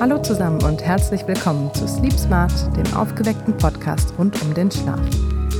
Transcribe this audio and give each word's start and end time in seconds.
Hallo 0.00 0.16
zusammen 0.22 0.62
und 0.62 0.80
herzlich 0.80 1.26
willkommen 1.26 1.74
zu 1.74 1.88
Sleep 1.88 2.12
Smart, 2.12 2.52
dem 2.76 2.96
aufgeweckten 2.96 3.56
Podcast 3.56 4.14
rund 4.16 4.40
um 4.42 4.54
den 4.54 4.70
Schlaf. 4.70 5.00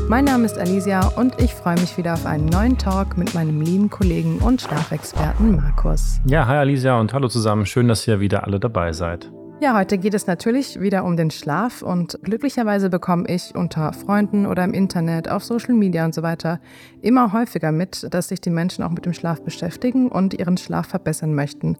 Mein 0.08 0.26
Name 0.26 0.45
ist 0.45 0.56
Alicia 0.56 1.08
und 1.17 1.42
ich 1.42 1.53
freue 1.53 1.74
mich 1.74 1.99
wieder 1.99 2.12
auf 2.14 2.24
einen 2.24 2.46
neuen 2.46 2.79
Talk 2.79 3.19
mit 3.19 3.35
meinem 3.35 3.61
lieben 3.61 3.90
Kollegen 3.90 4.38
und 4.38 4.61
Schlafexperten 4.61 5.56
Markus. 5.56 6.21
Ja, 6.24 6.47
hi 6.47 6.56
Alicia 6.56 7.01
und 7.01 7.12
hallo 7.12 7.26
zusammen. 7.26 7.66
Schön, 7.66 7.88
dass 7.88 8.06
ihr 8.06 8.21
wieder 8.21 8.44
alle 8.44 8.61
dabei 8.61 8.93
seid. 8.93 9.29
Ja, 9.61 9.76
heute 9.76 9.98
geht 9.98 10.15
es 10.15 10.29
natürlich 10.29 10.80
wieder 10.80 11.02
um 11.02 11.16
den 11.16 11.33
Schlaf 11.33 11.83
und 11.83 12.16
glücklicherweise 12.22 12.90
bekomme 12.90 13.25
ich 13.26 13.57
unter 13.57 13.93
Freunden 13.93 14.47
oder 14.47 14.62
im 14.62 14.72
Internet, 14.72 15.29
auf 15.29 15.43
Social 15.43 15.75
Media 15.75 16.05
und 16.05 16.15
so 16.15 16.23
weiter 16.23 16.61
immer 17.02 17.33
häufiger 17.33 17.73
mit, 17.73 18.07
dass 18.15 18.29
sich 18.29 18.41
die 18.41 18.51
Menschen 18.51 18.84
auch 18.84 18.91
mit 18.91 19.05
dem 19.05 19.15
Schlaf 19.15 19.43
beschäftigen 19.43 20.09
und 20.09 20.33
ihren 20.33 20.59
Schlaf 20.59 20.87
verbessern 20.87 21.34
möchten. 21.34 21.77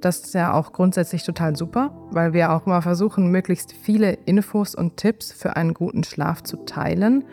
Das 0.00 0.20
ist 0.20 0.34
ja 0.34 0.54
auch 0.54 0.72
grundsätzlich 0.72 1.24
total 1.24 1.56
super, 1.56 1.94
weil 2.10 2.32
wir 2.32 2.52
auch 2.52 2.66
immer 2.66 2.80
versuchen, 2.80 3.30
möglichst 3.30 3.72
viele 3.72 4.12
Infos 4.24 4.74
und 4.74 4.96
Tipps 4.96 5.32
für 5.32 5.56
einen 5.56 5.74
guten 5.74 6.04
Schlaf 6.04 6.42
zu 6.42 6.56
teilen. 6.64 7.24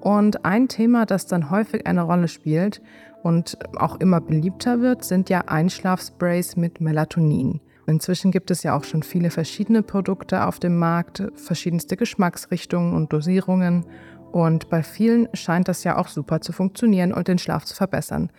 Und 0.00 0.44
ein 0.44 0.68
Thema, 0.68 1.06
das 1.06 1.26
dann 1.26 1.50
häufig 1.50 1.86
eine 1.86 2.02
Rolle 2.02 2.28
spielt 2.28 2.82
und 3.22 3.58
auch 3.76 4.00
immer 4.00 4.20
beliebter 4.20 4.80
wird, 4.80 5.04
sind 5.04 5.30
ja 5.30 5.42
Einschlafsprays 5.46 6.56
mit 6.56 6.80
Melatonin. 6.80 7.60
Inzwischen 7.86 8.32
gibt 8.32 8.50
es 8.50 8.64
ja 8.64 8.76
auch 8.76 8.84
schon 8.84 9.04
viele 9.04 9.30
verschiedene 9.30 9.82
Produkte 9.82 10.44
auf 10.44 10.58
dem 10.58 10.78
Markt, 10.78 11.22
verschiedenste 11.34 11.96
Geschmacksrichtungen 11.96 12.94
und 12.94 13.12
Dosierungen. 13.12 13.86
Und 14.32 14.68
bei 14.68 14.82
vielen 14.82 15.28
scheint 15.34 15.68
das 15.68 15.84
ja 15.84 15.96
auch 15.96 16.08
super 16.08 16.40
zu 16.40 16.52
funktionieren 16.52 17.12
und 17.12 17.28
den 17.28 17.38
Schlaf 17.38 17.64
zu 17.64 17.74
verbessern. 17.74 18.30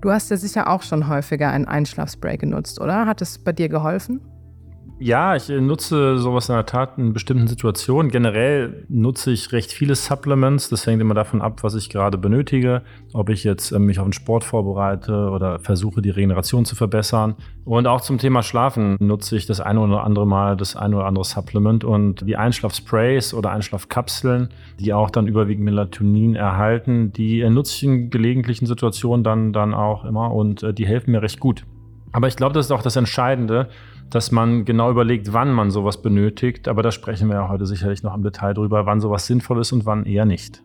Du 0.00 0.10
hast 0.10 0.30
ja 0.30 0.36
sicher 0.36 0.68
auch 0.68 0.82
schon 0.82 1.08
häufiger 1.08 1.50
ein 1.50 1.66
Einschlafspray 1.66 2.36
genutzt, 2.36 2.80
oder? 2.80 3.06
Hat 3.06 3.20
es 3.20 3.38
bei 3.38 3.52
dir 3.52 3.68
geholfen? 3.68 4.20
Ja, 5.00 5.36
ich 5.36 5.48
äh, 5.48 5.60
nutze 5.60 6.18
sowas 6.18 6.48
in 6.48 6.56
der 6.56 6.66
Tat 6.66 6.98
in 6.98 7.12
bestimmten 7.12 7.46
Situationen. 7.46 8.10
Generell 8.10 8.84
nutze 8.88 9.30
ich 9.30 9.52
recht 9.52 9.70
viele 9.70 9.94
Supplements. 9.94 10.70
Das 10.70 10.86
hängt 10.86 11.00
immer 11.00 11.14
davon 11.14 11.40
ab, 11.40 11.62
was 11.62 11.76
ich 11.76 11.88
gerade 11.88 12.18
benötige. 12.18 12.82
Ob 13.12 13.28
ich 13.28 13.44
jetzt 13.44 13.70
äh, 13.70 13.78
mich 13.78 14.00
auf 14.00 14.06
den 14.06 14.12
Sport 14.12 14.42
vorbereite 14.42 15.30
oder 15.30 15.60
versuche, 15.60 16.02
die 16.02 16.10
Regeneration 16.10 16.64
zu 16.64 16.74
verbessern. 16.74 17.36
Und 17.64 17.86
auch 17.86 18.00
zum 18.00 18.18
Thema 18.18 18.42
Schlafen 18.42 18.96
nutze 18.98 19.36
ich 19.36 19.46
das 19.46 19.60
eine 19.60 19.78
oder 19.78 20.02
andere 20.02 20.26
Mal 20.26 20.56
das 20.56 20.74
eine 20.74 20.96
oder 20.96 21.06
andere 21.06 21.24
Supplement. 21.24 21.84
Und 21.84 22.26
die 22.26 22.36
Einschlafsprays 22.36 23.34
oder 23.34 23.52
Einschlafkapseln, 23.52 24.48
die 24.80 24.92
auch 24.92 25.10
dann 25.10 25.28
überwiegend 25.28 25.64
Melatonin 25.64 26.34
erhalten, 26.34 27.12
die 27.12 27.40
äh, 27.40 27.50
nutze 27.50 27.76
ich 27.76 27.82
in 27.84 28.10
gelegentlichen 28.10 28.66
Situationen 28.66 29.22
dann, 29.22 29.52
dann 29.52 29.74
auch 29.74 30.04
immer 30.04 30.34
und 30.34 30.66
die 30.76 30.86
helfen 30.86 31.12
mir 31.12 31.22
recht 31.22 31.38
gut. 31.38 31.64
Aber 32.10 32.26
ich 32.26 32.36
glaube, 32.36 32.54
das 32.54 32.66
ist 32.66 32.72
auch 32.72 32.82
das 32.82 32.96
Entscheidende 32.96 33.68
dass 34.10 34.30
man 34.30 34.64
genau 34.64 34.90
überlegt, 34.90 35.32
wann 35.32 35.52
man 35.52 35.70
sowas 35.70 36.00
benötigt. 36.02 36.68
Aber 36.68 36.82
da 36.82 36.90
sprechen 36.90 37.28
wir 37.28 37.36
ja 37.36 37.48
heute 37.48 37.66
sicherlich 37.66 38.02
noch 38.02 38.14
im 38.14 38.22
Detail 38.22 38.54
drüber, 38.54 38.86
wann 38.86 39.00
sowas 39.00 39.26
sinnvoll 39.26 39.60
ist 39.60 39.72
und 39.72 39.86
wann 39.86 40.06
eher 40.06 40.24
nicht. 40.24 40.62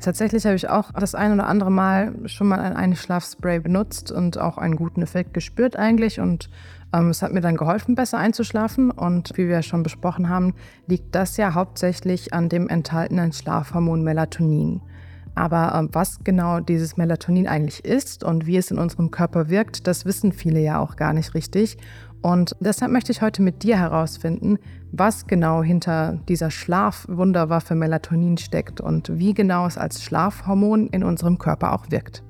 Tatsächlich 0.00 0.46
habe 0.46 0.56
ich 0.56 0.68
auch 0.70 0.92
das 0.92 1.14
ein 1.14 1.32
oder 1.34 1.46
andere 1.46 1.70
Mal 1.70 2.14
schon 2.24 2.48
mal 2.48 2.58
ein 2.58 2.74
Einschlafspray 2.74 3.60
benutzt 3.60 4.10
und 4.10 4.38
auch 4.38 4.56
einen 4.56 4.76
guten 4.76 5.02
Effekt 5.02 5.34
gespürt 5.34 5.76
eigentlich. 5.76 6.20
Und 6.20 6.48
ähm, 6.94 7.10
es 7.10 7.22
hat 7.22 7.32
mir 7.32 7.42
dann 7.42 7.56
geholfen, 7.56 7.94
besser 7.94 8.18
einzuschlafen. 8.18 8.90
Und 8.90 9.36
wie 9.36 9.46
wir 9.46 9.60
schon 9.62 9.82
besprochen 9.82 10.30
haben, 10.30 10.54
liegt 10.86 11.14
das 11.14 11.36
ja 11.36 11.52
hauptsächlich 11.54 12.32
an 12.32 12.48
dem 12.48 12.68
enthaltenen 12.68 13.32
Schlafhormon 13.32 14.02
Melatonin. 14.02 14.80
Aber 15.40 15.74
ähm, 15.74 15.88
was 15.92 16.22
genau 16.22 16.60
dieses 16.60 16.98
Melatonin 16.98 17.48
eigentlich 17.48 17.82
ist 17.82 18.24
und 18.24 18.46
wie 18.46 18.58
es 18.58 18.70
in 18.70 18.76
unserem 18.76 19.10
Körper 19.10 19.48
wirkt, 19.48 19.86
das 19.86 20.04
wissen 20.04 20.32
viele 20.32 20.60
ja 20.60 20.78
auch 20.78 20.96
gar 20.96 21.14
nicht 21.14 21.32
richtig. 21.32 21.78
Und 22.20 22.54
deshalb 22.60 22.92
möchte 22.92 23.10
ich 23.10 23.22
heute 23.22 23.40
mit 23.40 23.62
dir 23.62 23.78
herausfinden, 23.78 24.58
was 24.92 25.26
genau 25.26 25.62
hinter 25.62 26.18
dieser 26.28 26.50
Schlafwunderwaffe 26.50 27.74
Melatonin 27.74 28.36
steckt 28.36 28.82
und 28.82 29.18
wie 29.18 29.32
genau 29.32 29.66
es 29.66 29.78
als 29.78 30.04
Schlafhormon 30.04 30.88
in 30.88 31.02
unserem 31.02 31.38
Körper 31.38 31.72
auch 31.72 31.90
wirkt. 31.90 32.22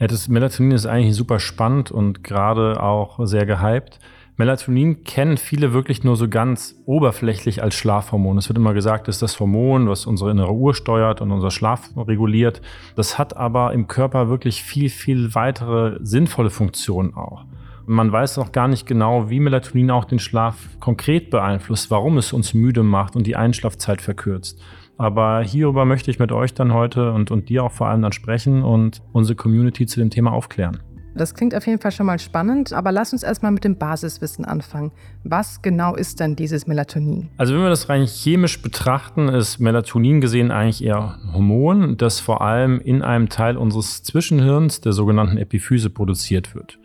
Ja, 0.00 0.08
das 0.08 0.26
Melatonin 0.26 0.72
ist 0.72 0.86
eigentlich 0.86 1.14
super 1.14 1.38
spannend 1.38 1.92
und 1.92 2.24
gerade 2.24 2.82
auch 2.82 3.24
sehr 3.26 3.46
gehypt. 3.46 4.00
Melatonin 4.38 5.02
kennen 5.02 5.38
viele 5.38 5.72
wirklich 5.72 6.04
nur 6.04 6.14
so 6.16 6.28
ganz 6.28 6.76
oberflächlich 6.84 7.62
als 7.62 7.74
Schlafhormon. 7.74 8.36
Es 8.36 8.50
wird 8.50 8.58
immer 8.58 8.74
gesagt, 8.74 9.08
es 9.08 9.16
ist 9.16 9.22
das 9.22 9.40
Hormon, 9.40 9.88
was 9.88 10.04
unsere 10.04 10.30
innere 10.30 10.52
Uhr 10.52 10.74
steuert 10.74 11.22
und 11.22 11.30
unser 11.30 11.50
Schlaf 11.50 11.88
reguliert. 11.96 12.60
Das 12.96 13.16
hat 13.16 13.34
aber 13.34 13.72
im 13.72 13.88
Körper 13.88 14.28
wirklich 14.28 14.62
viel, 14.62 14.90
viel 14.90 15.34
weitere 15.34 15.98
sinnvolle 16.02 16.50
Funktionen 16.50 17.14
auch. 17.14 17.46
Man 17.86 18.12
weiß 18.12 18.36
noch 18.36 18.52
gar 18.52 18.68
nicht 18.68 18.84
genau, 18.84 19.30
wie 19.30 19.40
Melatonin 19.40 19.90
auch 19.90 20.04
den 20.04 20.18
Schlaf 20.18 20.56
konkret 20.80 21.30
beeinflusst, 21.30 21.90
warum 21.90 22.18
es 22.18 22.34
uns 22.34 22.52
müde 22.52 22.82
macht 22.82 23.16
und 23.16 23.26
die 23.26 23.36
Einschlafzeit 23.36 24.02
verkürzt. 24.02 24.60
Aber 24.98 25.40
hierüber 25.42 25.86
möchte 25.86 26.10
ich 26.10 26.18
mit 26.18 26.32
euch 26.32 26.52
dann 26.52 26.74
heute 26.74 27.12
und, 27.12 27.30
und 27.30 27.48
dir 27.48 27.64
auch 27.64 27.72
vor 27.72 27.86
allem 27.88 28.02
dann 28.02 28.12
sprechen 28.12 28.62
und 28.62 29.02
unsere 29.12 29.36
Community 29.36 29.86
zu 29.86 30.00
dem 30.00 30.10
Thema 30.10 30.32
aufklären. 30.32 30.80
Das 31.16 31.34
klingt 31.34 31.54
auf 31.54 31.66
jeden 31.66 31.80
Fall 31.80 31.92
schon 31.92 32.04
mal 32.04 32.18
spannend, 32.18 32.74
aber 32.74 32.92
lass 32.92 33.14
uns 33.14 33.22
erstmal 33.22 33.50
mit 33.50 33.64
dem 33.64 33.76
Basiswissen 33.76 34.44
anfangen. 34.44 34.92
Was 35.24 35.62
genau 35.62 35.94
ist 35.96 36.20
denn 36.20 36.36
dieses 36.36 36.66
Melatonin? 36.66 37.30
Also 37.38 37.54
wenn 37.54 37.62
wir 37.62 37.70
das 37.70 37.88
rein 37.88 38.06
chemisch 38.06 38.60
betrachten, 38.60 39.28
ist 39.28 39.58
Melatonin 39.58 40.20
gesehen 40.20 40.50
eigentlich 40.50 40.84
eher 40.84 41.18
ein 41.22 41.32
Hormon, 41.32 41.96
das 41.96 42.20
vor 42.20 42.42
allem 42.42 42.80
in 42.80 43.00
einem 43.00 43.30
Teil 43.30 43.56
unseres 43.56 44.02
Zwischenhirns, 44.02 44.82
der 44.82 44.92
sogenannten 44.92 45.38
Epiphyse, 45.38 45.88
produziert 45.88 46.54
wird. 46.54 46.78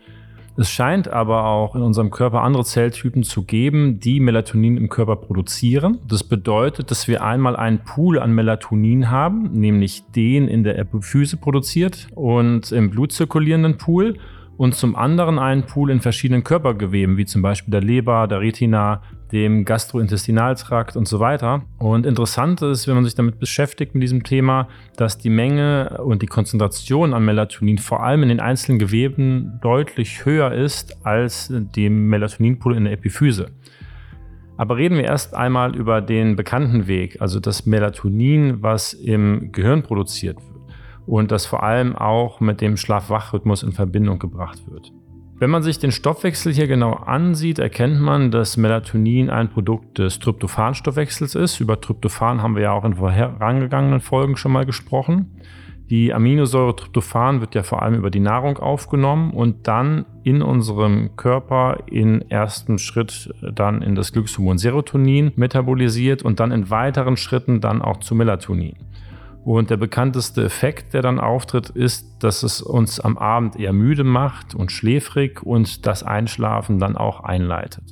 Es 0.56 0.70
scheint 0.70 1.08
aber 1.08 1.46
auch 1.46 1.74
in 1.74 1.82
unserem 1.82 2.10
Körper 2.10 2.42
andere 2.42 2.64
Zelltypen 2.64 3.22
zu 3.22 3.44
geben, 3.44 4.00
die 4.00 4.20
Melatonin 4.20 4.76
im 4.76 4.90
Körper 4.90 5.16
produzieren. 5.16 5.98
Das 6.06 6.24
bedeutet, 6.24 6.90
dass 6.90 7.08
wir 7.08 7.24
einmal 7.24 7.56
einen 7.56 7.78
Pool 7.78 8.18
an 8.18 8.34
Melatonin 8.34 9.10
haben, 9.10 9.50
nämlich 9.52 10.04
den 10.14 10.48
in 10.48 10.62
der 10.62 10.78
Epiphyse 10.78 11.38
produziert 11.38 12.06
und 12.14 12.70
im 12.70 12.90
Blut 12.90 13.12
zirkulierenden 13.12 13.78
Pool 13.78 14.18
und 14.58 14.74
zum 14.74 14.94
anderen 14.94 15.38
einen 15.38 15.64
Pool 15.64 15.90
in 15.90 16.00
verschiedenen 16.00 16.44
Körpergeweben, 16.44 17.16
wie 17.16 17.24
zum 17.24 17.40
Beispiel 17.40 17.72
der 17.72 17.80
Leber, 17.80 18.28
der 18.28 18.40
Retina, 18.40 19.02
dem 19.32 19.64
Gastrointestinaltrakt 19.64 20.96
und 20.96 21.08
so 21.08 21.18
weiter. 21.18 21.62
Und 21.78 22.06
interessant 22.06 22.62
ist, 22.62 22.86
wenn 22.86 22.94
man 22.94 23.04
sich 23.04 23.14
damit 23.14 23.38
beschäftigt 23.38 23.94
mit 23.94 24.02
diesem 24.02 24.22
Thema, 24.22 24.68
dass 24.96 25.18
die 25.18 25.30
Menge 25.30 26.00
und 26.04 26.22
die 26.22 26.26
Konzentration 26.26 27.14
an 27.14 27.24
Melatonin 27.24 27.78
vor 27.78 28.02
allem 28.02 28.22
in 28.22 28.28
den 28.28 28.40
einzelnen 28.40 28.78
Geweben 28.78 29.58
deutlich 29.62 30.24
höher 30.24 30.52
ist 30.52 31.04
als 31.04 31.48
dem 31.50 32.08
Melatoninpool 32.08 32.76
in 32.76 32.84
der 32.84 32.92
Epiphyse. 32.92 33.50
Aber 34.58 34.76
reden 34.76 34.96
wir 34.96 35.04
erst 35.04 35.34
einmal 35.34 35.74
über 35.74 36.02
den 36.02 36.36
bekannten 36.36 36.86
Weg, 36.86 37.20
also 37.20 37.40
das 37.40 37.64
Melatonin, 37.66 38.62
was 38.62 38.92
im 38.92 39.50
Gehirn 39.50 39.82
produziert 39.82 40.36
wird 40.36 40.52
und 41.06 41.32
das 41.32 41.46
vor 41.46 41.62
allem 41.62 41.96
auch 41.96 42.40
mit 42.40 42.60
dem 42.60 42.76
Schlaf-Wach-Rhythmus 42.76 43.62
in 43.62 43.72
Verbindung 43.72 44.18
gebracht 44.18 44.62
wird. 44.70 44.92
Wenn 45.42 45.50
man 45.50 45.64
sich 45.64 45.80
den 45.80 45.90
Stoffwechsel 45.90 46.52
hier 46.52 46.68
genau 46.68 46.92
ansieht, 46.92 47.58
erkennt 47.58 48.00
man, 48.00 48.30
dass 48.30 48.56
Melatonin 48.56 49.28
ein 49.28 49.48
Produkt 49.48 49.98
des 49.98 50.20
Tryptophan-Stoffwechsels 50.20 51.34
ist. 51.34 51.58
Über 51.58 51.80
Tryptophan 51.80 52.40
haben 52.40 52.54
wir 52.54 52.62
ja 52.62 52.70
auch 52.70 52.84
in 52.84 52.94
vorhergegangenen 52.94 53.98
Folgen 53.98 54.36
schon 54.36 54.52
mal 54.52 54.64
gesprochen. 54.64 55.32
Die 55.90 56.14
Aminosäure 56.14 56.76
Tryptophan 56.76 57.40
wird 57.40 57.56
ja 57.56 57.64
vor 57.64 57.82
allem 57.82 57.96
über 57.96 58.10
die 58.10 58.20
Nahrung 58.20 58.58
aufgenommen 58.58 59.32
und 59.32 59.66
dann 59.66 60.06
in 60.22 60.42
unserem 60.42 61.16
Körper 61.16 61.78
in 61.86 62.30
ersten 62.30 62.78
Schritt 62.78 63.34
dann 63.40 63.82
in 63.82 63.96
das 63.96 64.12
Glückshormon 64.12 64.58
Serotonin 64.58 65.32
metabolisiert 65.34 66.22
und 66.22 66.38
dann 66.38 66.52
in 66.52 66.70
weiteren 66.70 67.16
Schritten 67.16 67.60
dann 67.60 67.82
auch 67.82 67.96
zu 67.96 68.14
Melatonin. 68.14 68.76
Und 69.44 69.70
der 69.70 69.76
bekannteste 69.76 70.44
Effekt, 70.44 70.94
der 70.94 71.02
dann 71.02 71.18
auftritt, 71.18 71.68
ist, 71.70 72.22
dass 72.22 72.42
es 72.44 72.62
uns 72.62 73.00
am 73.00 73.18
Abend 73.18 73.56
eher 73.56 73.72
müde 73.72 74.04
macht 74.04 74.54
und 74.54 74.70
schläfrig 74.70 75.42
und 75.42 75.84
das 75.86 76.04
Einschlafen 76.04 76.78
dann 76.78 76.96
auch 76.96 77.20
einleitet. 77.20 77.84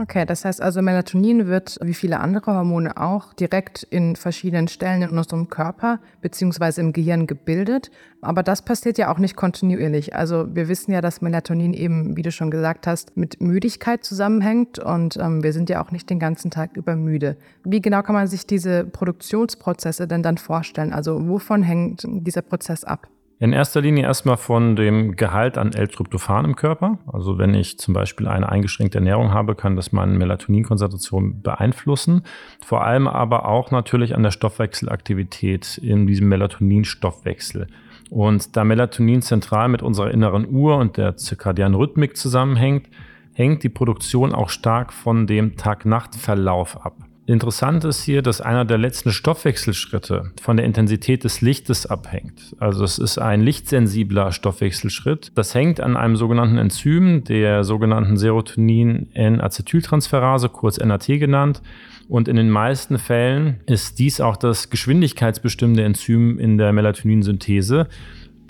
Okay, 0.00 0.24
das 0.24 0.46
heißt 0.46 0.62
also, 0.62 0.80
Melatonin 0.80 1.46
wird 1.46 1.76
wie 1.82 1.92
viele 1.92 2.20
andere 2.20 2.54
Hormone 2.54 2.96
auch 2.96 3.34
direkt 3.34 3.82
in 3.82 4.16
verschiedenen 4.16 4.66
Stellen 4.66 5.02
in 5.02 5.10
unserem 5.10 5.50
Körper 5.50 6.00
bzw. 6.22 6.80
im 6.80 6.94
Gehirn 6.94 7.26
gebildet. 7.26 7.90
Aber 8.22 8.42
das 8.42 8.62
passiert 8.62 8.96
ja 8.96 9.12
auch 9.12 9.18
nicht 9.18 9.36
kontinuierlich. 9.36 10.16
Also 10.16 10.46
wir 10.54 10.68
wissen 10.68 10.92
ja, 10.92 11.02
dass 11.02 11.20
Melatonin 11.20 11.74
eben, 11.74 12.16
wie 12.16 12.22
du 12.22 12.32
schon 12.32 12.50
gesagt 12.50 12.86
hast, 12.86 13.14
mit 13.18 13.42
Müdigkeit 13.42 14.02
zusammenhängt 14.02 14.78
und 14.78 15.18
ähm, 15.18 15.42
wir 15.42 15.52
sind 15.52 15.68
ja 15.68 15.84
auch 15.84 15.90
nicht 15.90 16.08
den 16.08 16.18
ganzen 16.18 16.50
Tag 16.50 16.78
über 16.78 16.96
müde. 16.96 17.36
Wie 17.64 17.82
genau 17.82 18.00
kann 18.00 18.14
man 18.14 18.26
sich 18.26 18.46
diese 18.46 18.84
Produktionsprozesse 18.84 20.08
denn 20.08 20.22
dann 20.22 20.38
vorstellen? 20.38 20.94
Also 20.94 21.28
wovon 21.28 21.62
hängt 21.62 22.06
dieser 22.06 22.40
Prozess 22.40 22.84
ab? 22.84 23.06
In 23.42 23.54
erster 23.54 23.80
Linie 23.80 24.04
erstmal 24.04 24.36
von 24.36 24.76
dem 24.76 25.16
Gehalt 25.16 25.56
an 25.56 25.72
L-Tryptophan 25.72 26.44
im 26.44 26.56
Körper. 26.56 26.98
Also 27.10 27.38
wenn 27.38 27.54
ich 27.54 27.78
zum 27.78 27.94
Beispiel 27.94 28.28
eine 28.28 28.50
eingeschränkte 28.50 28.98
Ernährung 28.98 29.32
habe, 29.32 29.54
kann 29.54 29.76
das 29.76 29.92
meine 29.92 30.12
Melatoninkonzentration 30.12 31.40
beeinflussen. 31.40 32.24
Vor 32.62 32.84
allem 32.84 33.08
aber 33.08 33.46
auch 33.46 33.70
natürlich 33.70 34.14
an 34.14 34.22
der 34.22 34.30
Stoffwechselaktivität 34.30 35.78
in 35.78 36.06
diesem 36.06 36.28
Melatoninstoffwechsel. 36.28 37.68
Und 38.10 38.58
da 38.58 38.64
Melatonin 38.64 39.22
zentral 39.22 39.70
mit 39.70 39.80
unserer 39.80 40.10
inneren 40.10 40.46
Uhr 40.46 40.76
und 40.76 40.98
der 40.98 41.16
zirkadianen 41.16 41.76
Rhythmik 41.76 42.18
zusammenhängt, 42.18 42.90
hängt 43.32 43.62
die 43.62 43.70
Produktion 43.70 44.34
auch 44.34 44.50
stark 44.50 44.92
von 44.92 45.26
dem 45.26 45.56
Tag-Nacht-Verlauf 45.56 46.84
ab. 46.84 46.94
Interessant 47.30 47.84
ist 47.84 48.02
hier, 48.02 48.22
dass 48.22 48.40
einer 48.40 48.64
der 48.64 48.76
letzten 48.76 49.12
Stoffwechselschritte 49.12 50.32
von 50.42 50.56
der 50.56 50.66
Intensität 50.66 51.22
des 51.22 51.40
Lichtes 51.40 51.86
abhängt. 51.86 52.56
Also 52.58 52.82
es 52.82 52.98
ist 52.98 53.18
ein 53.18 53.40
lichtsensibler 53.40 54.32
Stoffwechselschritt. 54.32 55.30
Das 55.36 55.54
hängt 55.54 55.78
an 55.78 55.96
einem 55.96 56.16
sogenannten 56.16 56.58
Enzym, 56.58 57.22
der 57.22 57.62
sogenannten 57.62 58.16
Serotonin-N-Acetyltransferase, 58.16 60.48
kurz 60.48 60.78
NAT 60.78 61.06
genannt. 61.06 61.62
Und 62.08 62.26
in 62.26 62.34
den 62.34 62.50
meisten 62.50 62.98
Fällen 62.98 63.60
ist 63.66 64.00
dies 64.00 64.20
auch 64.20 64.36
das 64.36 64.68
geschwindigkeitsbestimmende 64.68 65.84
Enzym 65.84 66.40
in 66.40 66.58
der 66.58 66.72
Melatoninsynthese 66.72 67.86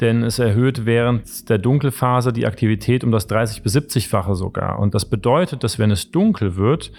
denn 0.01 0.23
es 0.23 0.39
erhöht 0.39 0.87
während 0.87 1.51
der 1.51 1.59
Dunkelphase 1.59 2.33
die 2.33 2.47
Aktivität 2.47 3.05
um 3.05 3.13
das 3.13 3.27
30 3.27 3.63
bis 3.63 3.77
70-fache 3.77 4.35
sogar. 4.35 4.79
Und 4.79 4.95
das 4.95 5.05
bedeutet, 5.05 5.63
dass 5.63 5.79
wenn 5.79 5.91
es 5.91 6.11
dunkel 6.11 6.57
wird, 6.57 6.91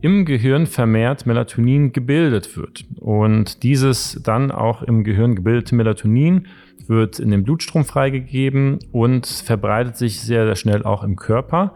im 0.00 0.24
Gehirn 0.24 0.66
vermehrt 0.66 1.26
Melatonin 1.26 1.92
gebildet 1.92 2.56
wird. 2.56 2.84
Und 3.00 3.62
dieses 3.62 4.20
dann 4.22 4.50
auch 4.50 4.82
im 4.82 5.04
Gehirn 5.04 5.34
gebildete 5.34 5.74
Melatonin 5.74 6.46
wird 6.86 7.18
in 7.18 7.30
den 7.30 7.42
Blutstrom 7.42 7.84
freigegeben 7.84 8.78
und 8.92 9.26
verbreitet 9.26 9.96
sich 9.96 10.20
sehr, 10.20 10.46
sehr 10.46 10.56
schnell 10.56 10.84
auch 10.84 11.02
im 11.02 11.16
Körper. 11.16 11.74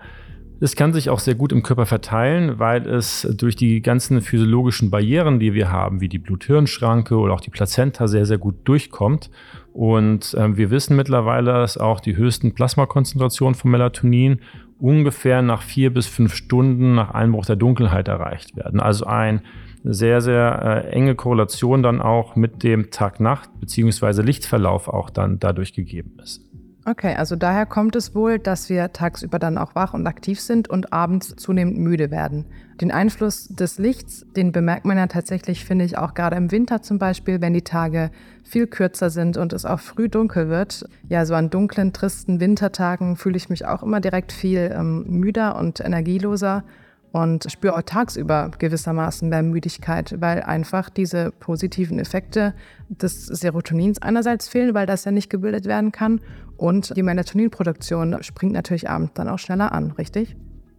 Es 0.62 0.76
kann 0.76 0.92
sich 0.92 1.08
auch 1.08 1.20
sehr 1.20 1.34
gut 1.34 1.52
im 1.52 1.62
Körper 1.62 1.86
verteilen, 1.86 2.58
weil 2.58 2.86
es 2.86 3.26
durch 3.34 3.56
die 3.56 3.80
ganzen 3.80 4.20
physiologischen 4.20 4.90
Barrieren, 4.90 5.40
die 5.40 5.54
wir 5.54 5.72
haben, 5.72 6.02
wie 6.02 6.08
die 6.08 6.18
Blut-Hirn-Schranke 6.18 7.16
oder 7.16 7.32
auch 7.32 7.40
die 7.40 7.48
Plazenta, 7.48 8.06
sehr, 8.08 8.26
sehr 8.26 8.36
gut 8.36 8.56
durchkommt. 8.64 9.30
Und 9.72 10.34
äh, 10.34 10.56
wir 10.58 10.70
wissen 10.70 10.96
mittlerweile, 10.96 11.54
dass 11.54 11.78
auch 11.78 12.00
die 12.00 12.14
höchsten 12.14 12.52
Plasmakonzentrationen 12.52 13.54
von 13.54 13.70
Melatonin 13.70 14.40
ungefähr 14.80 15.42
nach 15.42 15.62
vier 15.62 15.92
bis 15.92 16.06
fünf 16.06 16.34
Stunden 16.34 16.94
nach 16.94 17.10
Einbruch 17.10 17.46
der 17.46 17.56
Dunkelheit 17.56 18.08
erreicht 18.08 18.56
werden. 18.56 18.80
Also 18.80 19.06
eine 19.06 19.42
sehr, 19.84 20.20
sehr 20.20 20.84
äh, 20.86 20.90
enge 20.90 21.14
Korrelation 21.14 21.82
dann 21.82 22.00
auch 22.00 22.36
mit 22.36 22.62
dem 22.62 22.90
Tag-Nacht- 22.90 23.50
bzw. 23.60 24.22
Lichtverlauf 24.22 24.88
auch 24.88 25.10
dann 25.10 25.38
dadurch 25.38 25.72
gegeben 25.72 26.16
ist. 26.22 26.42
Okay, 26.86 27.14
also 27.14 27.36
daher 27.36 27.66
kommt 27.66 27.94
es 27.94 28.14
wohl, 28.14 28.38
dass 28.38 28.70
wir 28.70 28.92
tagsüber 28.92 29.38
dann 29.38 29.58
auch 29.58 29.74
wach 29.74 29.92
und 29.92 30.06
aktiv 30.06 30.40
sind 30.40 30.68
und 30.68 30.92
abends 30.92 31.36
zunehmend 31.36 31.78
müde 31.78 32.10
werden. 32.10 32.46
Den 32.80 32.90
Einfluss 32.90 33.46
des 33.48 33.78
Lichts, 33.78 34.24
den 34.34 34.52
bemerkt 34.52 34.86
man 34.86 34.96
ja 34.96 35.06
tatsächlich, 35.06 35.64
finde 35.66 35.84
ich, 35.84 35.98
auch 35.98 36.14
gerade 36.14 36.36
im 36.36 36.50
Winter 36.50 36.80
zum 36.80 36.98
Beispiel, 36.98 37.42
wenn 37.42 37.52
die 37.52 37.62
Tage 37.62 38.10
viel 38.42 38.66
kürzer 38.66 39.10
sind 39.10 39.36
und 39.36 39.52
es 39.52 39.66
auch 39.66 39.80
früh 39.80 40.08
dunkel 40.08 40.48
wird. 40.48 40.86
Ja, 41.08 41.26
so 41.26 41.34
an 41.34 41.50
dunklen, 41.50 41.92
tristen 41.92 42.40
Wintertagen 42.40 43.16
fühle 43.16 43.36
ich 43.36 43.50
mich 43.50 43.66
auch 43.66 43.82
immer 43.82 44.00
direkt 44.00 44.32
viel 44.32 44.74
ähm, 44.74 45.04
müder 45.08 45.56
und 45.58 45.80
energieloser 45.80 46.64
und 47.12 47.50
spüre 47.50 47.76
auch 47.76 47.82
tagsüber 47.82 48.50
gewissermaßen 48.58 49.28
mehr 49.28 49.42
Müdigkeit, 49.42 50.14
weil 50.18 50.42
einfach 50.42 50.88
diese 50.88 51.32
positiven 51.32 51.98
Effekte 51.98 52.54
des 52.88 53.26
Serotonins 53.26 54.00
einerseits 54.00 54.48
fehlen, 54.48 54.74
weil 54.74 54.86
das 54.86 55.04
ja 55.04 55.12
nicht 55.12 55.28
gebildet 55.28 55.66
werden 55.66 55.92
kann 55.92 56.20
und 56.56 56.96
die 56.96 57.02
Melatoninproduktion 57.02 58.22
springt 58.22 58.52
natürlich 58.52 58.88
abends 58.88 59.12
dann 59.14 59.28
auch 59.28 59.38
schneller 59.38 59.72
an, 59.72 59.90
richtig? 59.92 60.36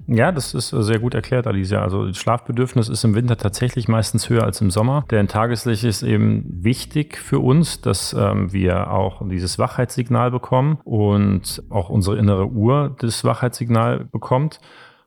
Ja, 0.07 0.31
das 0.31 0.53
ist 0.53 0.69
sehr 0.69 1.00
gut 1.00 1.13
erklärt, 1.13 1.48
Alicia. 1.48 1.81
Also 1.81 2.07
das 2.07 2.18
Schlafbedürfnis 2.18 2.89
ist 2.89 3.03
im 3.03 3.15
Winter 3.15 3.38
tatsächlich 3.38 3.88
meistens 3.88 4.30
höher 4.30 4.44
als 4.44 4.62
im 4.62 4.71
Sommer. 4.71 5.06
Denn 5.12 5.27
Tageslicht 5.27 5.83
ist 5.83 6.03
eben 6.03 6.45
wichtig 6.63 7.18
für 7.18 7.39
uns, 7.39 7.81
dass 7.81 8.13
ähm, 8.13 8.51
wir 8.53 8.92
auch 8.92 9.27
dieses 9.27 9.59
Wachheitssignal 9.59 10.31
bekommen 10.31 10.80
und 10.83 11.63
auch 11.69 11.89
unsere 11.89 12.18
innere 12.18 12.48
Uhr 12.48 12.95
das 13.00 13.24
Wachheitssignal 13.24 14.06
bekommt. 14.06 14.59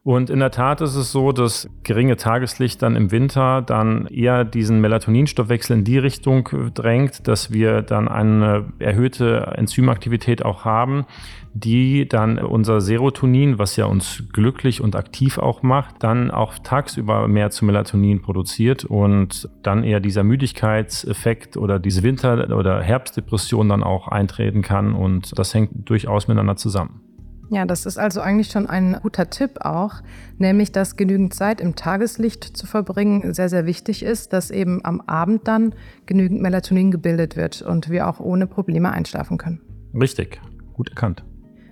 Und 0.05 0.29
in 0.29 0.39
der 0.39 0.51
Tat 0.51 0.83
ist 0.83 0.97
es 0.97 1.13
so, 1.13 1.33
dass 1.33 1.67
geringe 1.83 2.17
Tageslicht 2.17 2.83
dann 2.83 2.95
im 2.95 3.11
Winter 3.11 3.63
dann 3.63 4.07
eher 4.07 4.45
diesen 4.45 4.83
Melatoninstoffwechsel 4.83 5.79
in 5.79 5.85
die 5.85 5.97
Richtung 5.97 6.47
drängt, 6.75 7.27
dass 7.27 7.53
wir 7.53 7.81
dann 7.81 8.07
eine 8.09 8.67
erhöhte 8.79 9.55
Enzymaktivität 9.57 10.45
auch 10.45 10.67
haben, 10.67 11.07
die 11.55 12.07
dann 12.07 12.37
unser 12.39 12.83
Serotonin, 12.83 13.59
was 13.59 13.77
ja 13.77 13.87
uns 13.87 14.25
glücklich 14.31 14.83
und 14.83 14.95
aktiv 14.95 15.39
auch 15.39 15.63
macht, 15.63 16.03
dann 16.03 16.31
auch 16.31 16.59
tagsüber 16.59 17.27
mehr 17.27 17.51
zu 17.51 17.65
Melatonin 17.65 18.21
produziert 18.21 18.85
und 18.85 19.49
dann 19.63 19.85
eher 19.85 20.01
dieser 20.01 20.23
Müdigkeitseffekt 20.23 21.57
oder 21.57 21.79
diese 21.79 22.03
Winter- 22.03 22.55
oder 22.55 22.83
Herbstdepression 22.83 23.71
dann 23.71 23.83
auch 23.83 24.09
eintreten 24.09 24.61
kann 24.61 24.93
und 24.93 25.39
das 25.39 25.55
hängt 25.55 25.89
durchaus 25.89 26.29
miteinander 26.29 26.57
zusammen. 26.57 27.04
Ja, 27.51 27.67
das 27.67 27.87
ist 27.87 27.99
also 27.99 28.21
eigentlich 28.21 28.49
schon 28.49 28.67
ein 28.67 28.99
guter 29.03 29.31
Tipp 29.31 29.61
auch, 29.61 29.97
nämlich 30.39 30.73
dass 30.73 30.97
genügend 30.97 31.35
Zeit 31.35 31.61
im 31.61 31.77
Tageslicht 31.77 32.57
zu 32.57 32.67
verbringen 32.67 33.35
sehr, 33.35 33.49
sehr 33.49 33.67
wichtig 33.67 34.03
ist, 34.03 34.33
dass 34.33 34.51
eben 34.51 34.85
am 34.85 35.01
Abend 35.03 35.47
dann 35.47 35.75
genügend 36.07 36.41
Melatonin 36.41 36.91
gebildet 36.91 37.37
wird 37.37 37.63
und 37.63 37.91
wir 37.91 38.09
auch 38.09 38.21
ohne 38.21 38.47
Probleme 38.47 38.91
einschlafen 38.91 39.39
können. 39.39 39.61
Richtig, 39.95 40.41
gut 40.73 40.89
erkannt. 40.89 41.25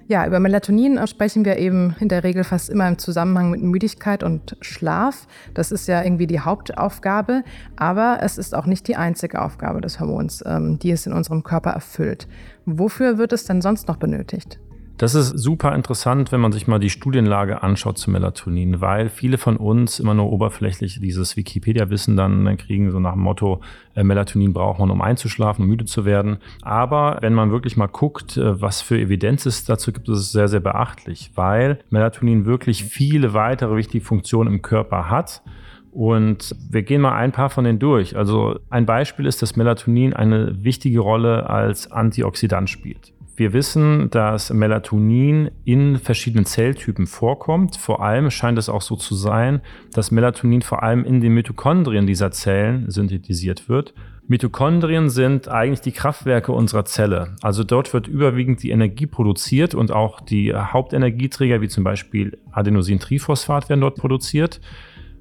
Ja, 0.09 0.27
über 0.27 0.41
Melatonin 0.41 1.05
sprechen 1.07 1.45
wir 1.45 1.57
eben 1.57 1.97
in 2.01 2.09
der 2.09 2.23
Regel 2.23 2.45
fast 2.45 2.69
immer 2.69 2.87
im 2.87 2.99
Zusammenhang 2.99 3.51
mit 3.51 3.63
Müdigkeit 3.63 4.23
und 4.23 4.59
Schlaf. 4.61 5.27
Das 5.55 5.73
ist 5.73 5.89
ja 5.89 6.03
irgendwie 6.03 6.27
die 6.27 6.41
Hauptaufgabe, 6.41 7.45
aber 7.77 8.19
es 8.21 8.37
ist 8.37 8.55
auch 8.55 8.67
nicht 8.67 8.89
die 8.89 8.97
einzige 8.97 9.41
Aufgabe 9.41 9.81
des 9.81 10.01
Hormons, 10.01 10.45
ähm, 10.45 10.79
die 10.79 10.91
es 10.91 11.07
in 11.07 11.13
unserem 11.13 11.45
Körper 11.45 11.71
erfüllt. 11.71 12.29
Wofür 12.67 13.17
wird 13.17 13.33
es 13.33 13.45
denn 13.45 13.63
sonst 13.63 13.89
noch 13.89 13.97
benötigt? 13.97 14.61
Das 15.03 15.17
ist 15.17 15.37
super 15.37 15.75
interessant, 15.75 16.31
wenn 16.31 16.41
man 16.41 16.53
sich 16.53 16.69
mal 16.69 16.79
die 16.79 16.89
Studienlage 16.89 17.65
anschaut 17.65 17.99
zu 17.99 18.09
Melatonin, 18.09 18.81
weil 18.81 19.09
viele 19.09 19.37
von 19.37 19.57
uns 19.57 19.99
immer 19.99 20.15
nur 20.15 20.31
oberflächlich 20.31 21.01
dieses 21.01 21.37
Wikipedia-Wissen 21.37 22.17
dann, 22.17 22.45
dann 22.45 22.57
kriegen, 22.57 22.93
so 22.93 23.01
nach 23.01 23.15
dem 23.15 23.23
Motto, 23.23 23.61
äh, 23.97 24.05
Melatonin 24.05 24.53
braucht 24.53 24.79
man, 24.79 24.93
um 24.93 25.03
einzuschlafen, 25.03 25.65
um 25.65 25.71
müde 25.71 25.87
zu 25.87 26.05
werden. 26.05 26.37
Aber 26.61 27.19
wenn 27.21 27.35
man 27.35 27.51
wirklich 27.51 27.77
mal 27.77 27.89
guckt, 27.89 28.37
äh, 28.37 28.63
was 28.63 28.81
für 28.81 28.97
Evidenz 28.97 29.45
es 29.45 29.65
dazu 29.65 29.93
gibt, 29.93 30.09
ist 30.09 30.19
es 30.19 30.31
sehr, 30.31 30.47
sehr 30.47 30.61
beachtlich, 30.61 31.33
weil 31.35 31.81
Melatonin 31.91 32.47
wirklich 32.47 32.85
viele 32.85 33.35
weitere 33.35 33.75
wichtige 33.75 34.05
Funktionen 34.05 34.55
im 34.55 34.63
Körper 34.63 35.11
hat. 35.11 35.43
Und 35.91 36.55
wir 36.71 36.85
gehen 36.85 37.01
mal 37.01 37.17
ein 37.17 37.33
paar 37.33 37.51
von 37.51 37.65
denen 37.65 37.81
durch. 37.81 38.17
Also 38.17 38.61
ein 38.71 38.87
Beispiel 38.87 39.27
ist, 39.27 39.43
dass 39.43 39.57
Melatonin 39.57 40.15
eine 40.15 40.63
wichtige 40.63 41.01
Rolle 41.01 41.51
als 41.51 41.91
Antioxidant 41.91 42.71
spielt. 42.71 43.13
Wir 43.35 43.55
wissen, 43.55 44.11
dass 44.11 44.53
Melatonin 44.53 45.51
in 45.65 45.99
verschiedenen 45.99 46.45
Zelltypen 46.45 47.07
vorkommt. 47.07 47.77
Vor 47.77 48.03
allem 48.03 48.31
scheint 48.31 48.59
es 48.59 48.69
auch 48.69 48.83
so 48.83 48.95
zu 48.95 49.15
sein, 49.15 49.63
dass 49.95 50.11
Melatonin 50.11 50.61
vor 50.61 50.83
allem 50.83 51.05
in 51.05 51.23
den 51.23 51.33
Mitochondrien 51.33 52.07
dieser 52.07 52.31
Zellen 52.31 52.91
synthetisiert 52.91 53.71
wird. 53.71 53.95
Mitochondrien 54.29 55.09
sind 55.09 55.49
eigentlich 55.49 55.81
die 55.81 55.93
Kraftwerke 55.93 56.53
unserer 56.53 56.85
Zelle. 56.85 57.35
Also 57.41 57.65
dort 57.65 57.93
wird 57.95 58.07
überwiegend 58.07 58.63
die 58.63 58.71
Energie 58.71 59.07
produziert 59.07 59.75
und 59.75 59.93
auch 59.93 60.21
die 60.21 60.55
Hauptenergieträger 60.55 61.61
wie 61.63 61.69
zum 61.69 61.85
Beispiel 61.85 62.39
Adenosintriphosphat 62.53 63.71
werden 63.71 63.81
dort 63.81 63.97
produziert. 63.97 64.61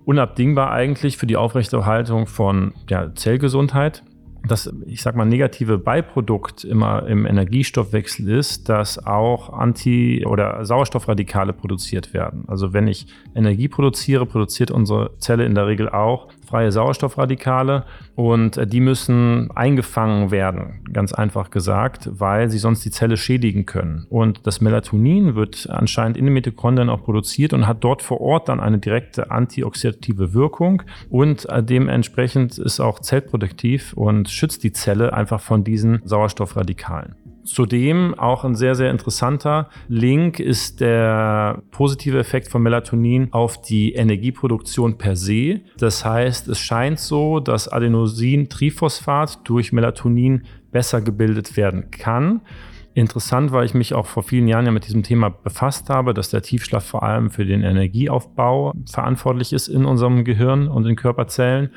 Unabdingbar 0.03 0.71
eigentlich 0.71 1.17
für 1.17 1.27
die 1.27 1.37
Aufrechterhaltung 1.37 2.27
von 2.27 2.73
ja, 2.89 3.13
Zellgesundheit 3.15 4.03
das, 4.47 4.73
ich 4.85 5.01
sag 5.01 5.15
mal, 5.15 5.25
negative 5.25 5.77
Beiprodukt 5.77 6.63
immer 6.63 7.07
im 7.07 7.25
Energiestoffwechsel 7.25 8.29
ist, 8.29 8.69
dass 8.69 9.05
auch 9.05 9.53
Anti- 9.53 10.25
oder 10.25 10.65
Sauerstoffradikale 10.65 11.53
produziert 11.53 12.13
werden. 12.13 12.45
Also 12.47 12.73
wenn 12.73 12.87
ich 12.87 13.07
Energie 13.35 13.67
produziere, 13.67 14.25
produziert 14.25 14.71
unsere 14.71 15.17
Zelle 15.19 15.45
in 15.45 15.55
der 15.55 15.67
Regel 15.67 15.89
auch 15.89 16.27
freie 16.51 16.71
Sauerstoffradikale 16.71 17.85
und 18.15 18.57
äh, 18.57 18.67
die 18.67 18.81
müssen 18.81 19.49
eingefangen 19.51 20.31
werden, 20.31 20.81
ganz 20.91 21.13
einfach 21.13 21.49
gesagt, 21.49 22.09
weil 22.11 22.49
sie 22.49 22.57
sonst 22.57 22.83
die 22.83 22.91
Zelle 22.91 23.15
schädigen 23.15 23.65
können. 23.65 24.05
Und 24.09 24.45
das 24.45 24.59
Melatonin 24.59 25.35
wird 25.35 25.69
anscheinend 25.69 26.17
in 26.17 26.25
den 26.25 26.33
Mitochondrien 26.33 26.89
auch 26.89 27.03
produziert 27.03 27.53
und 27.53 27.67
hat 27.67 27.83
dort 27.83 28.01
vor 28.01 28.19
Ort 28.19 28.49
dann 28.49 28.59
eine 28.59 28.79
direkte 28.79 29.31
antioxidative 29.31 30.33
Wirkung 30.33 30.83
und 31.09 31.47
äh, 31.49 31.63
dementsprechend 31.63 32.57
ist 32.57 32.81
auch 32.81 32.99
zellproduktiv 32.99 33.93
und 33.93 34.29
schützt 34.29 34.63
die 34.63 34.73
Zelle 34.73 35.13
einfach 35.13 35.39
von 35.39 35.63
diesen 35.63 36.01
Sauerstoffradikalen. 36.03 37.15
Zudem 37.43 38.13
auch 38.13 38.43
ein 38.43 38.55
sehr, 38.55 38.75
sehr 38.75 38.91
interessanter 38.91 39.69
Link 39.87 40.39
ist 40.39 40.79
der 40.79 41.63
positive 41.71 42.19
Effekt 42.19 42.47
von 42.47 42.61
Melatonin 42.61 43.29
auf 43.31 43.61
die 43.61 43.93
Energieproduktion 43.93 44.97
per 44.97 45.15
se. 45.15 45.61
Das 45.77 46.05
heißt, 46.05 46.47
es 46.47 46.59
scheint 46.59 46.99
so, 46.99 47.39
dass 47.39 47.67
Adenosin-Triphosphat 47.71 49.39
durch 49.43 49.71
Melatonin 49.71 50.43
besser 50.71 51.01
gebildet 51.01 51.57
werden 51.57 51.91
kann. 51.91 52.41
Interessant, 52.93 53.53
weil 53.53 53.65
ich 53.65 53.73
mich 53.73 53.93
auch 53.93 54.05
vor 54.05 54.23
vielen 54.23 54.47
Jahren 54.49 54.65
ja 54.65 54.71
mit 54.71 54.85
diesem 54.85 55.01
Thema 55.01 55.29
befasst 55.29 55.89
habe, 55.89 56.13
dass 56.13 56.29
der 56.29 56.41
Tiefschlaf 56.41 56.85
vor 56.85 57.03
allem 57.03 57.31
für 57.31 57.45
den 57.45 57.63
Energieaufbau 57.63 58.73
verantwortlich 58.85 59.53
ist 59.53 59.69
in 59.69 59.85
unserem 59.85 60.25
Gehirn 60.25 60.67
und 60.67 60.85
in 60.85 60.97
Körperzellen 60.97 61.71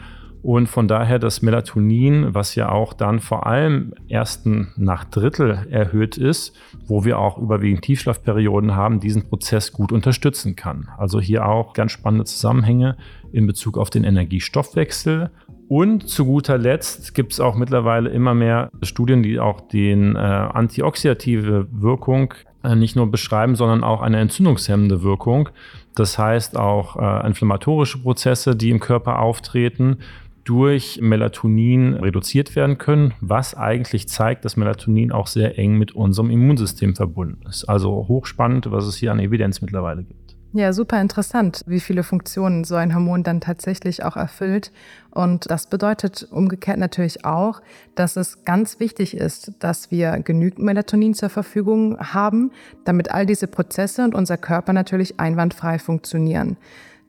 Und 0.45 0.69
von 0.69 0.89
daher 0.89 1.19
das 1.19 1.41
Melatonin, 1.41 2.35
was 2.35 2.55
ja 2.55 2.69
auch 2.69 2.93
dann 2.93 3.21
vor 3.21 3.47
allem 3.47 3.95
ersten 4.11 4.75
nach 4.77 5.05
Drittel 5.05 5.67
erhöht 5.71 6.19
ist, 6.19 6.55
wo 6.87 7.07
wir 7.07 7.19
auch 7.19 7.39
überwiegend 7.39 7.81
Tiefschlafperioden 7.81 8.77
haben, 8.77 9.01
diesen 9.01 9.27
Prozess 9.27 9.73
gut 9.73 9.91
unterstützen 9.91 10.55
kann. 10.55 10.91
Also 10.99 11.19
hier 11.19 11.49
auch 11.49 11.73
ganz 11.73 11.93
spannende 11.93 12.27
Zusammenhänge 12.27 12.99
in 13.33 13.47
Bezug 13.47 13.79
auf 13.79 13.89
den 13.89 14.05
Energiestoffwechsel. 14.05 15.31
Und 15.69 16.11
zu 16.11 16.27
guter 16.27 16.59
Letzt 16.59 17.15
gibt 17.15 17.33
es 17.33 17.41
auch 17.41 17.55
mittlerweile 17.55 18.11
immer 18.11 18.35
mehr 18.35 18.71
Studien, 18.83 19.23
die 19.23 19.41
auch 19.41 19.63
den 19.63 20.15
äh, 20.15 20.19
antioxidative 20.19 21.69
Wirkung 21.73 22.35
äh, 22.63 22.77
nicht 22.77 22.97
nur 22.97 23.11
beschreiben, 23.11 23.57
sondern 23.57 23.83
auch 23.83 24.03
eine 24.03 24.21
entzündungshemmende 24.21 25.03
Wirkung. 25.03 25.49
Das 25.95 26.19
heißt 26.19 26.59
auch 26.59 26.97
äh, 26.97 27.27
inflammatorische 27.27 27.99
Prozesse, 28.03 28.55
die 28.57 28.69
im 28.69 28.81
Körper 28.81 29.21
auftreten 29.21 29.99
durch 30.45 31.01
Melatonin 31.01 31.95
reduziert 31.95 32.55
werden 32.55 32.79
können, 32.79 33.15
was 33.21 33.55
eigentlich 33.55 34.09
zeigt, 34.09 34.45
dass 34.45 34.57
Melatonin 34.57 35.11
auch 35.11 35.27
sehr 35.27 35.59
eng 35.59 35.79
mit 35.79 35.93
unserem 35.93 36.31
Immunsystem 36.31 36.95
verbunden 36.95 37.47
ist. 37.49 37.65
Also 37.65 38.07
hochspannend, 38.09 38.71
was 38.71 38.85
es 38.85 38.97
hier 38.97 39.13
an 39.13 39.19
Evidenz 39.19 39.63
mittlerweile 39.63 40.05
gibt. 40.05 40.25
Ja, 40.57 40.73
super 40.73 41.01
interessant, 41.01 41.63
wie 41.67 41.81
viele 41.81 42.05
Funktionen 42.05 42.63
so 42.63 42.77
ein 42.77 42.95
Hormon 42.95 43.25
dann 43.25 43.41
tatsächlich 43.41 44.05
auch 44.05 44.15
erfüllt. 44.15 44.71
Und 45.11 45.51
das 45.51 45.67
bedeutet 45.67 46.29
umgekehrt 46.31 46.79
natürlich 46.79 47.25
auch, 47.25 47.61
dass 47.97 48.15
es 48.17 48.45
ganz 48.45 48.79
wichtig 48.79 49.17
ist, 49.17 49.51
dass 49.59 49.91
wir 49.91 50.21
genügend 50.21 50.61
Melatonin 50.61 51.15
zur 51.15 51.29
Verfügung 51.29 51.99
haben, 51.99 52.53
damit 52.85 53.11
all 53.11 53.27
diese 53.27 53.49
Prozesse 53.49 54.05
und 54.05 54.15
unser 54.15 54.37
Körper 54.37 54.73
natürlich 54.73 55.19
einwandfrei 55.19 55.81
funktionieren. 55.81 56.57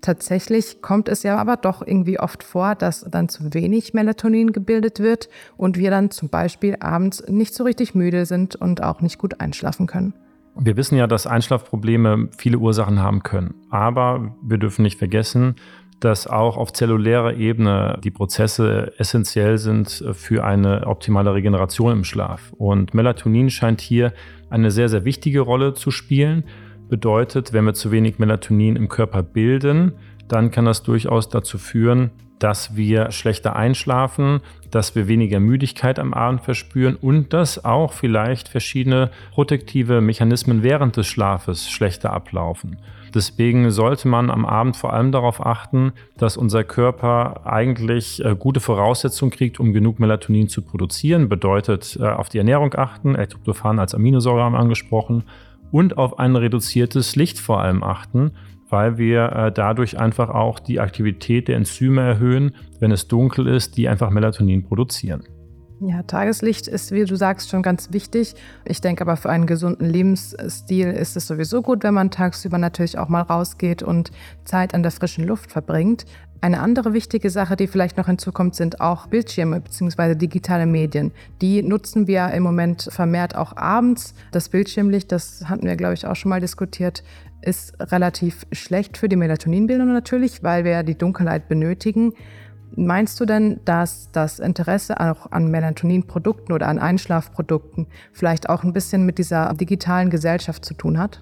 Tatsächlich 0.01 0.81
kommt 0.81 1.09
es 1.09 1.23
ja 1.23 1.37
aber 1.37 1.57
doch 1.57 1.85
irgendwie 1.85 2.19
oft 2.19 2.43
vor, 2.43 2.75
dass 2.75 3.01
dann 3.09 3.27
zu 3.27 3.53
wenig 3.53 3.93
Melatonin 3.93 4.53
gebildet 4.53 4.99
wird 4.99 5.29
und 5.57 5.77
wir 5.77 5.89
dann 5.89 6.11
zum 6.11 6.29
Beispiel 6.29 6.77
abends 6.79 7.23
nicht 7.27 7.55
so 7.55 7.63
richtig 7.63 7.95
müde 7.95 8.25
sind 8.25 8.55
und 8.55 8.83
auch 8.83 9.01
nicht 9.01 9.17
gut 9.17 9.39
einschlafen 9.41 9.87
können. 9.87 10.13
Wir 10.57 10.77
wissen 10.77 10.95
ja, 10.95 11.07
dass 11.07 11.27
Einschlafprobleme 11.27 12.29
viele 12.37 12.59
Ursachen 12.59 12.99
haben 12.99 13.23
können. 13.23 13.55
Aber 13.69 14.35
wir 14.41 14.57
dürfen 14.57 14.83
nicht 14.83 14.97
vergessen, 14.97 15.55
dass 15.99 16.27
auch 16.27 16.57
auf 16.57 16.71
zellulärer 16.71 17.33
Ebene 17.33 17.99
die 18.03 18.11
Prozesse 18.11 18.93
essentiell 18.97 19.57
sind 19.57 20.03
für 20.13 20.43
eine 20.43 20.87
optimale 20.87 21.33
Regeneration 21.33 21.91
im 21.91 22.03
Schlaf. 22.03 22.53
Und 22.57 22.93
Melatonin 22.93 23.49
scheint 23.49 23.81
hier 23.81 24.13
eine 24.49 24.71
sehr, 24.71 24.87
sehr 24.87 25.03
wichtige 25.03 25.41
Rolle 25.41 25.73
zu 25.73 25.91
spielen 25.91 26.43
bedeutet, 26.89 27.53
wenn 27.53 27.65
wir 27.65 27.73
zu 27.73 27.91
wenig 27.91 28.19
Melatonin 28.19 28.75
im 28.75 28.89
Körper 28.89 29.23
bilden, 29.23 29.93
dann 30.27 30.51
kann 30.51 30.65
das 30.65 30.83
durchaus 30.83 31.29
dazu 31.29 31.57
führen, 31.57 32.11
dass 32.39 32.75
wir 32.75 33.11
schlechter 33.11 33.55
einschlafen, 33.55 34.41
dass 34.69 34.95
wir 34.95 35.07
weniger 35.07 35.39
Müdigkeit 35.39 35.99
am 35.99 36.13
Abend 36.13 36.41
verspüren 36.41 36.95
und 36.95 37.33
dass 37.33 37.63
auch 37.63 37.93
vielleicht 37.93 38.49
verschiedene 38.49 39.09
protektive 39.31 40.01
Mechanismen 40.01 40.61
während 40.61 40.97
des 40.97 41.07
Schlafes 41.07 41.69
schlechter 41.69 42.11
ablaufen. 42.11 42.77
Deswegen 43.13 43.71
sollte 43.71 44.09
man 44.09 44.29
am 44.29 44.45
Abend 44.45 44.75
vor 44.75 44.91
allem 44.91 45.13
darauf 45.13 45.45
achten, 45.45 45.93
dass 46.17 46.35
unser 46.35 46.65
Körper 46.65 47.45
eigentlich 47.45 48.23
äh, 48.23 48.35
gute 48.37 48.59
Voraussetzungen 48.59 49.31
kriegt, 49.31 49.57
um 49.61 49.71
genug 49.71 50.01
Melatonin 50.01 50.49
zu 50.49 50.61
produzieren. 50.61 51.29
Bedeutet 51.29 51.97
äh, 51.97 52.07
auf 52.07 52.27
die 52.27 52.39
Ernährung 52.39 52.73
achten, 52.75 53.15
L-Tryptophan 53.15 53.79
als 53.79 53.95
Aminosäure 53.95 54.43
haben 54.43 54.53
wir 54.53 54.59
angesprochen 54.59 55.23
und 55.75 55.97
auf 55.97 56.19
ein 56.19 56.37
reduziertes 56.37 57.17
Licht 57.17 57.37
vor 57.37 57.59
allem 57.59 57.83
achten, 57.83 58.31
weil 58.69 58.97
wir 58.97 59.33
äh, 59.33 59.51
dadurch 59.51 59.99
einfach 59.99 60.29
auch 60.29 60.59
die 60.59 60.79
Aktivität 60.79 61.49
der 61.49 61.57
Enzyme 61.57 61.99
erhöhen, 61.99 62.55
wenn 62.79 62.91
es 62.91 63.09
dunkel 63.09 63.45
ist, 63.45 63.75
die 63.75 63.89
einfach 63.89 64.09
Melatonin 64.09 64.63
produzieren. 64.63 65.23
Ja, 65.81 66.01
Tageslicht 66.03 66.69
ist, 66.69 66.93
wie 66.93 67.03
du 67.03 67.17
sagst, 67.17 67.49
schon 67.49 67.61
ganz 67.61 67.91
wichtig. 67.91 68.35
Ich 68.63 68.79
denke 68.79 69.01
aber 69.01 69.17
für 69.17 69.29
einen 69.29 69.47
gesunden 69.47 69.89
Lebensstil 69.89 70.87
ist 70.91 71.17
es 71.17 71.27
sowieso 71.27 71.61
gut, 71.61 71.83
wenn 71.83 71.93
man 71.93 72.09
tagsüber 72.09 72.57
natürlich 72.57 72.97
auch 72.97 73.09
mal 73.09 73.23
rausgeht 73.23 73.83
und 73.83 74.11
Zeit 74.45 74.73
an 74.73 74.81
der 74.81 74.93
frischen 74.93 75.27
Luft 75.27 75.51
verbringt. 75.51 76.05
Eine 76.45 76.59
andere 76.59 76.93
wichtige 76.93 77.31
Sache, 77.31 77.55
die 77.55 77.65
vielleicht 77.65 77.97
noch 77.97 78.05
hinzukommt, 78.05 78.53
sind 78.53 78.79
auch 78.79 79.07
Bildschirme 79.07 79.61
bzw. 79.61 80.13
digitale 80.13 80.67
Medien. 80.67 81.11
Die 81.41 81.63
nutzen 81.63 82.05
wir 82.05 82.29
im 82.33 82.43
Moment 82.43 82.87
vermehrt 82.91 83.35
auch 83.35 83.57
abends. 83.57 84.13
Das 84.31 84.49
Bildschirmlicht, 84.49 85.11
das 85.11 85.45
hatten 85.49 85.65
wir, 85.65 85.75
glaube 85.75 85.95
ich, 85.95 86.05
auch 86.05 86.15
schon 86.15 86.29
mal 86.29 86.39
diskutiert, 86.39 87.03
ist 87.41 87.73
relativ 87.79 88.45
schlecht 88.51 88.95
für 88.99 89.09
die 89.09 89.15
Melatoninbildung 89.15 89.91
natürlich, 89.91 90.43
weil 90.43 90.65
wir 90.65 90.83
die 90.83 90.95
Dunkelheit 90.95 91.47
benötigen. 91.47 92.13
Meinst 92.75 93.19
du 93.19 93.25
denn, 93.25 93.59
dass 93.65 94.11
das 94.11 94.37
Interesse 94.37 94.99
auch 94.99 95.31
an 95.31 95.49
Melatoninprodukten 95.49 96.53
oder 96.53 96.67
an 96.67 96.77
Einschlafprodukten 96.77 97.87
vielleicht 98.13 98.49
auch 98.49 98.63
ein 98.63 98.71
bisschen 98.71 99.03
mit 99.03 99.17
dieser 99.17 99.51
digitalen 99.55 100.11
Gesellschaft 100.11 100.63
zu 100.63 100.75
tun 100.75 100.99
hat? 100.99 101.21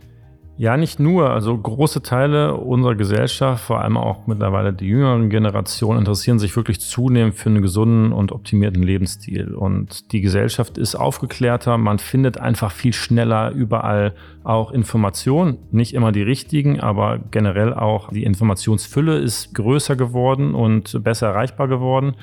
Ja, 0.55 0.77
nicht 0.77 0.99
nur. 0.99 1.31
Also 1.31 1.57
große 1.57 2.03
Teile 2.03 2.53
unserer 2.53 2.93
Gesellschaft, 2.93 3.63
vor 3.63 3.81
allem 3.81 3.97
auch 3.97 4.27
mittlerweile 4.27 4.71
die 4.71 4.85
jüngeren 4.85 5.31
Generationen, 5.31 5.97
interessieren 5.97 6.37
sich 6.37 6.55
wirklich 6.55 6.79
zunehmend 6.79 7.33
für 7.33 7.49
einen 7.49 7.63
gesunden 7.63 8.13
und 8.13 8.31
optimierten 8.31 8.83
Lebensstil. 8.83 9.55
Und 9.55 10.11
die 10.11 10.21
Gesellschaft 10.21 10.77
ist 10.77 10.93
aufgeklärter. 10.93 11.79
Man 11.79 11.97
findet 11.97 12.37
einfach 12.37 12.71
viel 12.71 12.93
schneller 12.93 13.51
überall 13.51 14.13
auch 14.43 14.71
Informationen. 14.71 15.57
Nicht 15.71 15.95
immer 15.95 16.11
die 16.11 16.21
richtigen, 16.21 16.79
aber 16.79 17.19
generell 17.31 17.73
auch 17.73 18.11
die 18.11 18.23
Informationsfülle 18.23 19.17
ist 19.17 19.55
größer 19.55 19.95
geworden 19.95 20.53
und 20.53 21.03
besser 21.03 21.29
erreichbar 21.29 21.67
geworden. 21.67 22.15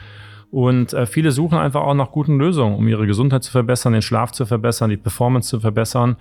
Und 0.53 0.93
äh, 0.93 1.07
viele 1.07 1.31
suchen 1.31 1.59
einfach 1.59 1.83
auch 1.83 1.95
nach 1.95 2.11
guten 2.11 2.39
Lösungen, 2.39 2.77
um 2.77 2.87
ihre 2.89 3.07
Gesundheit 3.07 3.45
zu 3.45 3.53
verbessern, 3.53 3.93
den 3.93 4.03
Schlaf 4.03 4.33
zu 4.33 4.47
verbessern, 4.47 4.91
die 4.91 4.97
Performance 4.97 5.49
zu 5.49 5.61
verbessern. 5.61 6.17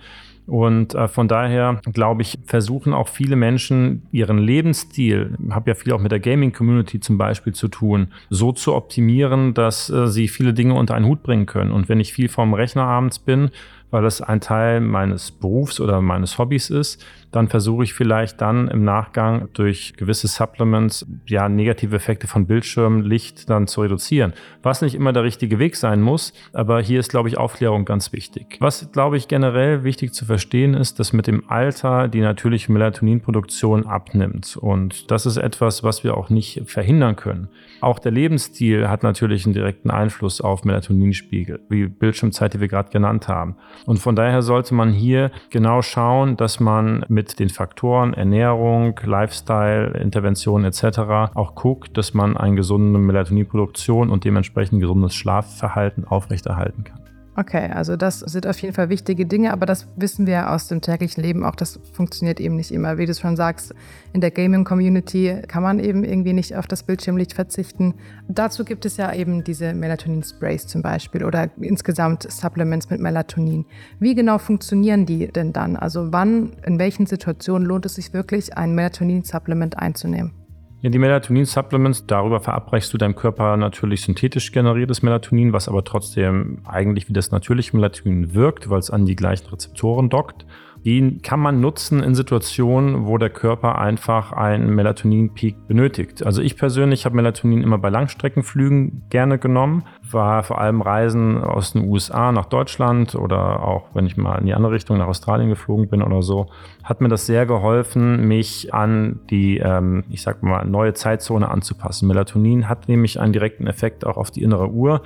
Und 0.50 0.96
äh, 0.96 1.06
von 1.06 1.28
daher, 1.28 1.80
glaube 1.92 2.22
ich, 2.22 2.36
versuchen 2.44 2.92
auch 2.92 3.06
viele 3.06 3.36
Menschen 3.36 4.02
ihren 4.10 4.36
Lebensstil, 4.38 5.36
habe 5.50 5.70
ja 5.70 5.74
viel 5.76 5.92
auch 5.92 6.00
mit 6.00 6.10
der 6.10 6.18
Gaming-Community 6.18 6.98
zum 6.98 7.18
Beispiel 7.18 7.54
zu 7.54 7.68
tun, 7.68 8.08
so 8.30 8.50
zu 8.50 8.74
optimieren, 8.74 9.54
dass 9.54 9.90
äh, 9.90 10.08
sie 10.08 10.26
viele 10.26 10.52
Dinge 10.52 10.74
unter 10.74 10.96
einen 10.96 11.06
Hut 11.06 11.22
bringen 11.22 11.46
können. 11.46 11.70
Und 11.70 11.88
wenn 11.88 12.00
ich 12.00 12.12
viel 12.12 12.28
vorm 12.28 12.52
Rechner 12.52 12.82
abends 12.82 13.20
bin, 13.20 13.52
weil 13.92 14.02
das 14.02 14.22
ein 14.22 14.40
Teil 14.40 14.80
meines 14.80 15.30
Berufs 15.30 15.78
oder 15.78 16.00
meines 16.00 16.36
Hobbys 16.36 16.68
ist, 16.68 17.04
dann 17.32 17.48
versuche 17.48 17.84
ich 17.84 17.94
vielleicht 17.94 18.40
dann 18.40 18.68
im 18.68 18.84
Nachgang 18.84 19.48
durch 19.52 19.94
gewisse 19.96 20.26
Supplements 20.26 21.06
ja 21.26 21.48
negative 21.48 21.94
Effekte 21.94 22.26
von 22.26 22.46
Bildschirmlicht 22.46 23.48
dann 23.48 23.66
zu 23.66 23.82
reduzieren. 23.82 24.32
Was 24.62 24.82
nicht 24.82 24.94
immer 24.94 25.12
der 25.12 25.22
richtige 25.22 25.58
Weg 25.58 25.76
sein 25.76 26.00
muss, 26.00 26.32
aber 26.52 26.80
hier 26.80 27.00
ist, 27.00 27.10
glaube 27.10 27.28
ich, 27.28 27.38
Aufklärung 27.38 27.84
ganz 27.84 28.12
wichtig. 28.12 28.56
Was, 28.60 28.90
glaube 28.92 29.16
ich, 29.16 29.28
generell 29.28 29.84
wichtig 29.84 30.12
zu 30.12 30.24
verstehen 30.24 30.74
ist, 30.74 30.98
dass 30.98 31.12
mit 31.12 31.26
dem 31.26 31.48
Alter 31.48 32.08
die 32.08 32.20
natürliche 32.20 32.72
Melatoninproduktion 32.72 33.86
abnimmt. 33.86 34.56
Und 34.56 35.10
das 35.10 35.26
ist 35.26 35.36
etwas, 35.36 35.82
was 35.82 36.02
wir 36.04 36.16
auch 36.16 36.30
nicht 36.30 36.62
verhindern 36.66 37.16
können. 37.16 37.48
Auch 37.80 37.98
der 37.98 38.12
Lebensstil 38.12 38.88
hat 38.88 39.02
natürlich 39.02 39.44
einen 39.44 39.54
direkten 39.54 39.90
Einfluss 39.90 40.40
auf 40.40 40.64
Melatoninspiegel, 40.64 41.60
wie 41.68 41.86
Bildschirmzeit, 41.86 42.54
die 42.54 42.60
wir 42.60 42.68
gerade 42.68 42.90
genannt 42.90 43.28
haben. 43.28 43.56
Und 43.86 43.98
von 43.98 44.16
daher 44.16 44.42
sollte 44.42 44.74
man 44.74 44.92
hier 44.92 45.30
genau 45.50 45.82
schauen, 45.82 46.36
dass 46.36 46.60
man 46.60 47.04
mit 47.08 47.19
den 47.22 47.48
Faktoren 47.48 48.14
Ernährung, 48.14 48.98
Lifestyle, 49.02 49.98
Intervention 49.98 50.64
etc. 50.64 51.34
auch 51.34 51.54
guckt, 51.54 51.96
dass 51.96 52.14
man 52.14 52.36
eine 52.36 52.56
gesunde 52.56 52.98
Melatoninproduktion 52.98 54.10
und 54.10 54.24
dementsprechend 54.24 54.80
gesundes 54.80 55.14
Schlafverhalten 55.14 56.04
aufrechterhalten 56.04 56.84
kann. 56.84 57.09
Okay, 57.40 57.70
also 57.72 57.96
das 57.96 58.18
sind 58.18 58.46
auf 58.46 58.58
jeden 58.58 58.74
Fall 58.74 58.90
wichtige 58.90 59.24
Dinge, 59.24 59.50
aber 59.54 59.64
das 59.64 59.86
wissen 59.96 60.26
wir 60.26 60.50
aus 60.50 60.68
dem 60.68 60.82
täglichen 60.82 61.22
Leben 61.22 61.42
auch, 61.42 61.54
das 61.54 61.80
funktioniert 61.94 62.38
eben 62.38 62.56
nicht 62.56 62.70
immer. 62.70 62.98
Wie 62.98 63.06
du 63.06 63.14
schon 63.14 63.34
sagst, 63.34 63.74
in 64.12 64.20
der 64.20 64.30
Gaming-Community 64.30 65.38
kann 65.48 65.62
man 65.62 65.78
eben 65.78 66.04
irgendwie 66.04 66.34
nicht 66.34 66.54
auf 66.54 66.66
das 66.66 66.82
Bildschirmlicht 66.82 67.32
verzichten. 67.32 67.94
Dazu 68.28 68.62
gibt 68.62 68.84
es 68.84 68.98
ja 68.98 69.14
eben 69.14 69.42
diese 69.42 69.72
Melatonin-Sprays 69.72 70.66
zum 70.66 70.82
Beispiel 70.82 71.24
oder 71.24 71.48
insgesamt 71.58 72.30
Supplements 72.30 72.90
mit 72.90 73.00
Melatonin. 73.00 73.64
Wie 74.00 74.14
genau 74.14 74.36
funktionieren 74.36 75.06
die 75.06 75.28
denn 75.28 75.54
dann? 75.54 75.76
Also 75.76 76.12
wann, 76.12 76.52
in 76.66 76.78
welchen 76.78 77.06
Situationen 77.06 77.66
lohnt 77.66 77.86
es 77.86 77.94
sich 77.94 78.12
wirklich, 78.12 78.58
ein 78.58 78.74
Melatonin-Supplement 78.74 79.78
einzunehmen? 79.78 80.39
Ja, 80.82 80.88
die 80.88 80.98
Melatonin-Supplements, 80.98 82.06
darüber 82.06 82.40
verabreichst 82.40 82.90
du 82.94 82.96
deinem 82.96 83.14
Körper 83.14 83.58
natürlich 83.58 84.00
synthetisch 84.00 84.50
generiertes 84.50 85.02
Melatonin, 85.02 85.52
was 85.52 85.68
aber 85.68 85.84
trotzdem 85.84 86.62
eigentlich 86.64 87.06
wie 87.10 87.12
das 87.12 87.30
natürliche 87.30 87.76
Melatonin 87.76 88.32
wirkt, 88.32 88.70
weil 88.70 88.78
es 88.78 88.90
an 88.90 89.04
die 89.04 89.14
gleichen 89.14 89.46
Rezeptoren 89.50 90.08
dockt. 90.08 90.46
Die 90.84 91.18
kann 91.18 91.40
man 91.40 91.60
nutzen 91.60 92.02
in 92.02 92.14
Situationen, 92.14 93.06
wo 93.06 93.18
der 93.18 93.28
Körper 93.28 93.78
einfach 93.78 94.32
einen 94.32 94.74
Melatonin-Peak 94.74 95.68
benötigt. 95.68 96.24
Also 96.24 96.40
ich 96.40 96.56
persönlich 96.56 97.04
habe 97.04 97.16
Melatonin 97.16 97.62
immer 97.62 97.76
bei 97.76 97.90
Langstreckenflügen 97.90 99.02
gerne 99.10 99.38
genommen, 99.38 99.84
war 100.10 100.42
vor 100.42 100.58
allem 100.58 100.80
Reisen 100.80 101.42
aus 101.42 101.72
den 101.72 101.86
USA 101.86 102.32
nach 102.32 102.46
Deutschland 102.46 103.14
oder 103.14 103.62
auch 103.62 103.88
wenn 103.92 104.06
ich 104.06 104.16
mal 104.16 104.38
in 104.38 104.46
die 104.46 104.54
andere 104.54 104.72
Richtung 104.72 104.96
nach 104.96 105.08
Australien 105.08 105.50
geflogen 105.50 105.88
bin 105.88 106.02
oder 106.02 106.22
so, 106.22 106.46
hat 106.82 107.02
mir 107.02 107.08
das 107.08 107.26
sehr 107.26 107.44
geholfen, 107.44 108.26
mich 108.26 108.72
an 108.72 109.20
die, 109.28 109.58
ähm, 109.58 110.04
ich 110.08 110.22
sag 110.22 110.42
mal, 110.42 110.64
neue 110.64 110.94
Zeitzone 110.94 111.50
anzupassen. 111.50 112.08
Melatonin 112.08 112.70
hat 112.70 112.88
nämlich 112.88 113.20
einen 113.20 113.34
direkten 113.34 113.66
Effekt 113.66 114.06
auch 114.06 114.16
auf 114.16 114.30
die 114.30 114.42
innere 114.42 114.70
Uhr, 114.70 115.02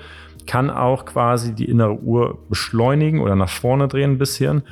kann 0.46 0.70
auch 0.70 1.04
quasi 1.04 1.54
die 1.54 1.64
innere 1.64 1.98
Uhr 1.98 2.38
beschleunigen 2.48 3.20
oder 3.20 3.34
nach 3.34 3.48
vorne 3.48 3.88
drehen 3.88 4.12
ein 4.12 4.18
bisschen 4.18 4.62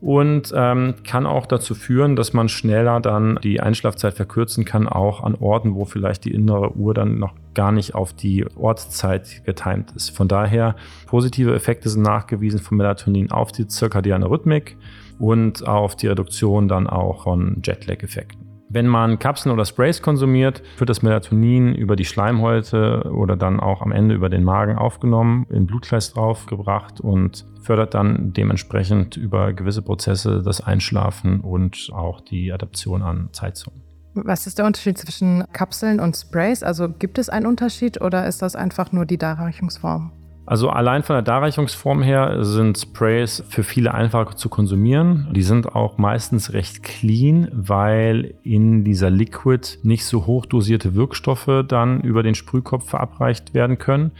und 0.00 0.52
ähm, 0.56 0.94
kann 1.04 1.26
auch 1.26 1.46
dazu 1.46 1.74
führen, 1.74 2.16
dass 2.16 2.32
man 2.32 2.48
schneller 2.48 3.00
dann 3.00 3.38
die 3.42 3.60
Einschlafzeit 3.60 4.14
verkürzen 4.14 4.64
kann, 4.64 4.88
auch 4.88 5.22
an 5.22 5.34
Orten, 5.34 5.74
wo 5.74 5.84
vielleicht 5.84 6.24
die 6.24 6.32
innere 6.32 6.74
Uhr 6.74 6.94
dann 6.94 7.18
noch 7.18 7.34
gar 7.54 7.72
nicht 7.72 7.94
auf 7.94 8.12
die 8.12 8.46
Ortszeit 8.56 9.44
getimt 9.44 9.92
ist. 9.92 10.10
Von 10.10 10.28
daher, 10.28 10.76
positive 11.06 11.54
Effekte 11.54 11.88
sind 11.88 12.02
nachgewiesen 12.02 12.60
von 12.60 12.78
Melatonin 12.78 13.30
auf 13.30 13.52
die 13.52 13.66
zirkadiane 13.66 14.30
Rhythmik 14.30 14.76
und 15.18 15.66
auf 15.68 15.96
die 15.96 16.06
Reduktion 16.06 16.68
dann 16.68 16.86
auch 16.86 17.24
von 17.24 17.60
Jetlag-Effekten. 17.62 18.49
Wenn 18.72 18.86
man 18.86 19.18
Kapseln 19.18 19.52
oder 19.52 19.64
Sprays 19.64 20.00
konsumiert, 20.00 20.62
wird 20.78 20.88
das 20.88 21.02
Melatonin 21.02 21.74
über 21.74 21.96
die 21.96 22.04
Schleimhäute 22.04 23.10
oder 23.12 23.36
dann 23.36 23.58
auch 23.58 23.82
am 23.82 23.90
Ende 23.90 24.14
über 24.14 24.28
den 24.28 24.44
Magen 24.44 24.78
aufgenommen, 24.78 25.44
in 25.50 25.66
Blutkreis 25.66 26.12
draufgebracht 26.12 27.00
und 27.00 27.46
fördert 27.62 27.94
dann 27.94 28.32
dementsprechend 28.32 29.16
über 29.16 29.52
gewisse 29.54 29.82
Prozesse 29.82 30.40
das 30.44 30.60
Einschlafen 30.60 31.40
und 31.40 31.90
auch 31.92 32.20
die 32.20 32.52
Adaption 32.52 33.02
an 33.02 33.30
Zeitzonen. 33.32 33.82
Was 34.14 34.46
ist 34.46 34.58
der 34.58 34.66
Unterschied 34.66 34.98
zwischen 34.98 35.44
Kapseln 35.52 35.98
und 35.98 36.16
Sprays? 36.16 36.62
Also 36.62 36.88
gibt 36.88 37.18
es 37.18 37.28
einen 37.28 37.46
Unterschied 37.46 38.00
oder 38.00 38.28
ist 38.28 38.40
das 38.40 38.54
einfach 38.54 38.92
nur 38.92 39.04
die 39.04 39.18
Darreichungsform? 39.18 40.12
Also 40.50 40.68
allein 40.68 41.04
von 41.04 41.14
der 41.14 41.22
Darreichungsform 41.22 42.02
her 42.02 42.44
sind 42.44 42.76
Sprays 42.76 43.44
für 43.48 43.62
viele 43.62 43.94
einfacher 43.94 44.34
zu 44.34 44.48
konsumieren. 44.48 45.28
Die 45.30 45.44
sind 45.44 45.76
auch 45.76 45.96
meistens 45.96 46.52
recht 46.52 46.82
clean, 46.82 47.46
weil 47.52 48.34
in 48.42 48.82
dieser 48.82 49.10
Liquid 49.10 49.78
nicht 49.84 50.04
so 50.04 50.26
hochdosierte 50.26 50.96
Wirkstoffe 50.96 51.64
dann 51.68 52.00
über 52.00 52.24
den 52.24 52.34
Sprühkopf 52.34 52.90
verabreicht 52.90 53.54
werden 53.54 53.78
können 53.78 54.10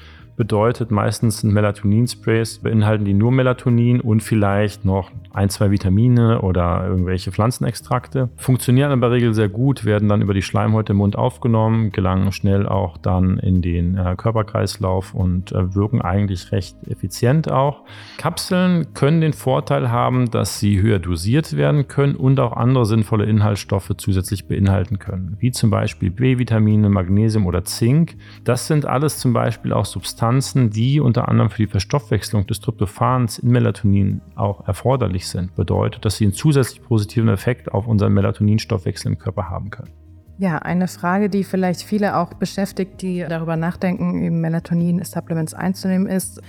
bedeutet 0.41 0.91
meistens 0.91 1.41
sind 1.41 1.53
Melatonin-Sprays, 1.53 2.61
beinhalten 2.61 3.05
die 3.05 3.13
nur 3.13 3.31
Melatonin 3.31 4.01
und 4.01 4.23
vielleicht 4.23 4.87
noch 4.87 5.11
ein, 5.35 5.51
zwei 5.51 5.71
Vitamine 5.71 6.41
oder 6.41 6.83
irgendwelche 6.89 7.31
Pflanzenextrakte. 7.31 8.31
Funktionieren 8.39 8.99
der 9.03 9.11
Regel 9.11 9.35
sehr 9.35 9.51
gut, 9.51 9.85
werden 9.85 10.09
dann 10.09 10.23
über 10.23 10.33
die 10.33 10.41
Schleimhäute 10.41 10.93
im 10.93 10.97
Mund 10.97 11.15
aufgenommen, 11.15 11.93
gelangen 11.93 12.33
schnell 12.33 12.67
auch 12.67 12.97
dann 12.97 13.39
in 13.39 13.61
den 13.61 13.99
äh, 13.99 14.15
Körperkreislauf 14.17 15.15
und 15.15 15.53
äh, 15.53 15.75
wirken 15.75 16.01
eigentlich 16.01 16.53
recht 16.53 16.75
effizient 16.89 17.53
auch. 17.53 17.83
Kapseln 18.17 18.95
können 18.95 19.21
den 19.21 19.35
Vorteil 19.35 19.91
haben, 19.91 20.31
dass 20.31 20.59
sie 20.59 20.81
höher 20.81 21.01
dosiert 21.01 21.55
werden 21.55 21.87
können 21.87 22.17
und 22.17 22.41
auch 22.41 22.53
andere 22.53 22.87
sinnvolle 22.87 23.27
Inhaltsstoffe 23.27 23.93
zusätzlich 23.99 24.49
beinhalten 24.49 24.99
können, 24.99 25.37
wie 25.39 25.51
zum 25.51 25.69
Beispiel 25.69 26.09
B-Vitamine, 26.11 26.89
Magnesium 26.89 27.45
oder 27.45 27.63
Zink. 27.67 28.17
Das 28.45 28.67
sind 28.67 28.87
alles 28.87 29.19
zum 29.19 29.35
Beispiel 29.35 29.75
auch 29.75 29.85
Substanzen, 29.85 30.30
Substanzen, 30.31 30.71
die 30.71 31.01
unter 31.01 31.29
anderem 31.29 31.51
für 31.51 31.63
die 31.63 31.67
Verstoffwechslung 31.67 32.47
des 32.47 32.61
Tryptophans 32.61 33.41
in 33.41 33.51
Melatonin 33.51 34.21
auch 34.37 34.67
erforderlich 34.67 35.27
sind, 35.27 35.57
bedeutet, 35.57 36.05
dass 36.05 36.19
sie 36.19 36.25
einen 36.25 36.35
zusätzlich 36.35 36.83
positiven 36.83 37.29
Effekt 37.29 37.73
auf 37.73 37.89
unseren 37.89 38.13
Melatoninstoffwechsel 38.15 39.11
im 39.11 39.19
Körper 39.19 39.51
haben 39.51 39.71
können. 39.71 39.91
Ja, 40.39 40.59
eine 40.59 40.87
Frage, 40.87 41.31
die 41.31 41.43
vielleicht 41.43 41.83
viele 41.83 42.17
auch 42.17 42.35
beschäftigt, 42.35 43.03
die 43.03 43.27
darüber 43.29 43.57
nachdenken, 43.57 44.23
eben 44.23 44.41
Melatonin-Supplements 44.41 45.53
einzunehmen, 45.53 46.07
ist, 46.07 46.41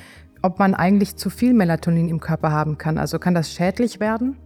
ob 0.43 0.59
man 0.59 0.75
eigentlich 0.75 1.15
zu 1.15 1.31
viel 1.31 1.55
Melatonin 1.55 2.07
im 2.07 2.19
Körper 2.19 2.51
haben 2.51 2.77
kann. 2.77 2.99
Also 2.99 3.17
kann 3.17 3.33
das 3.33 3.51
schädlich 3.51 3.99
werden? 3.99 4.37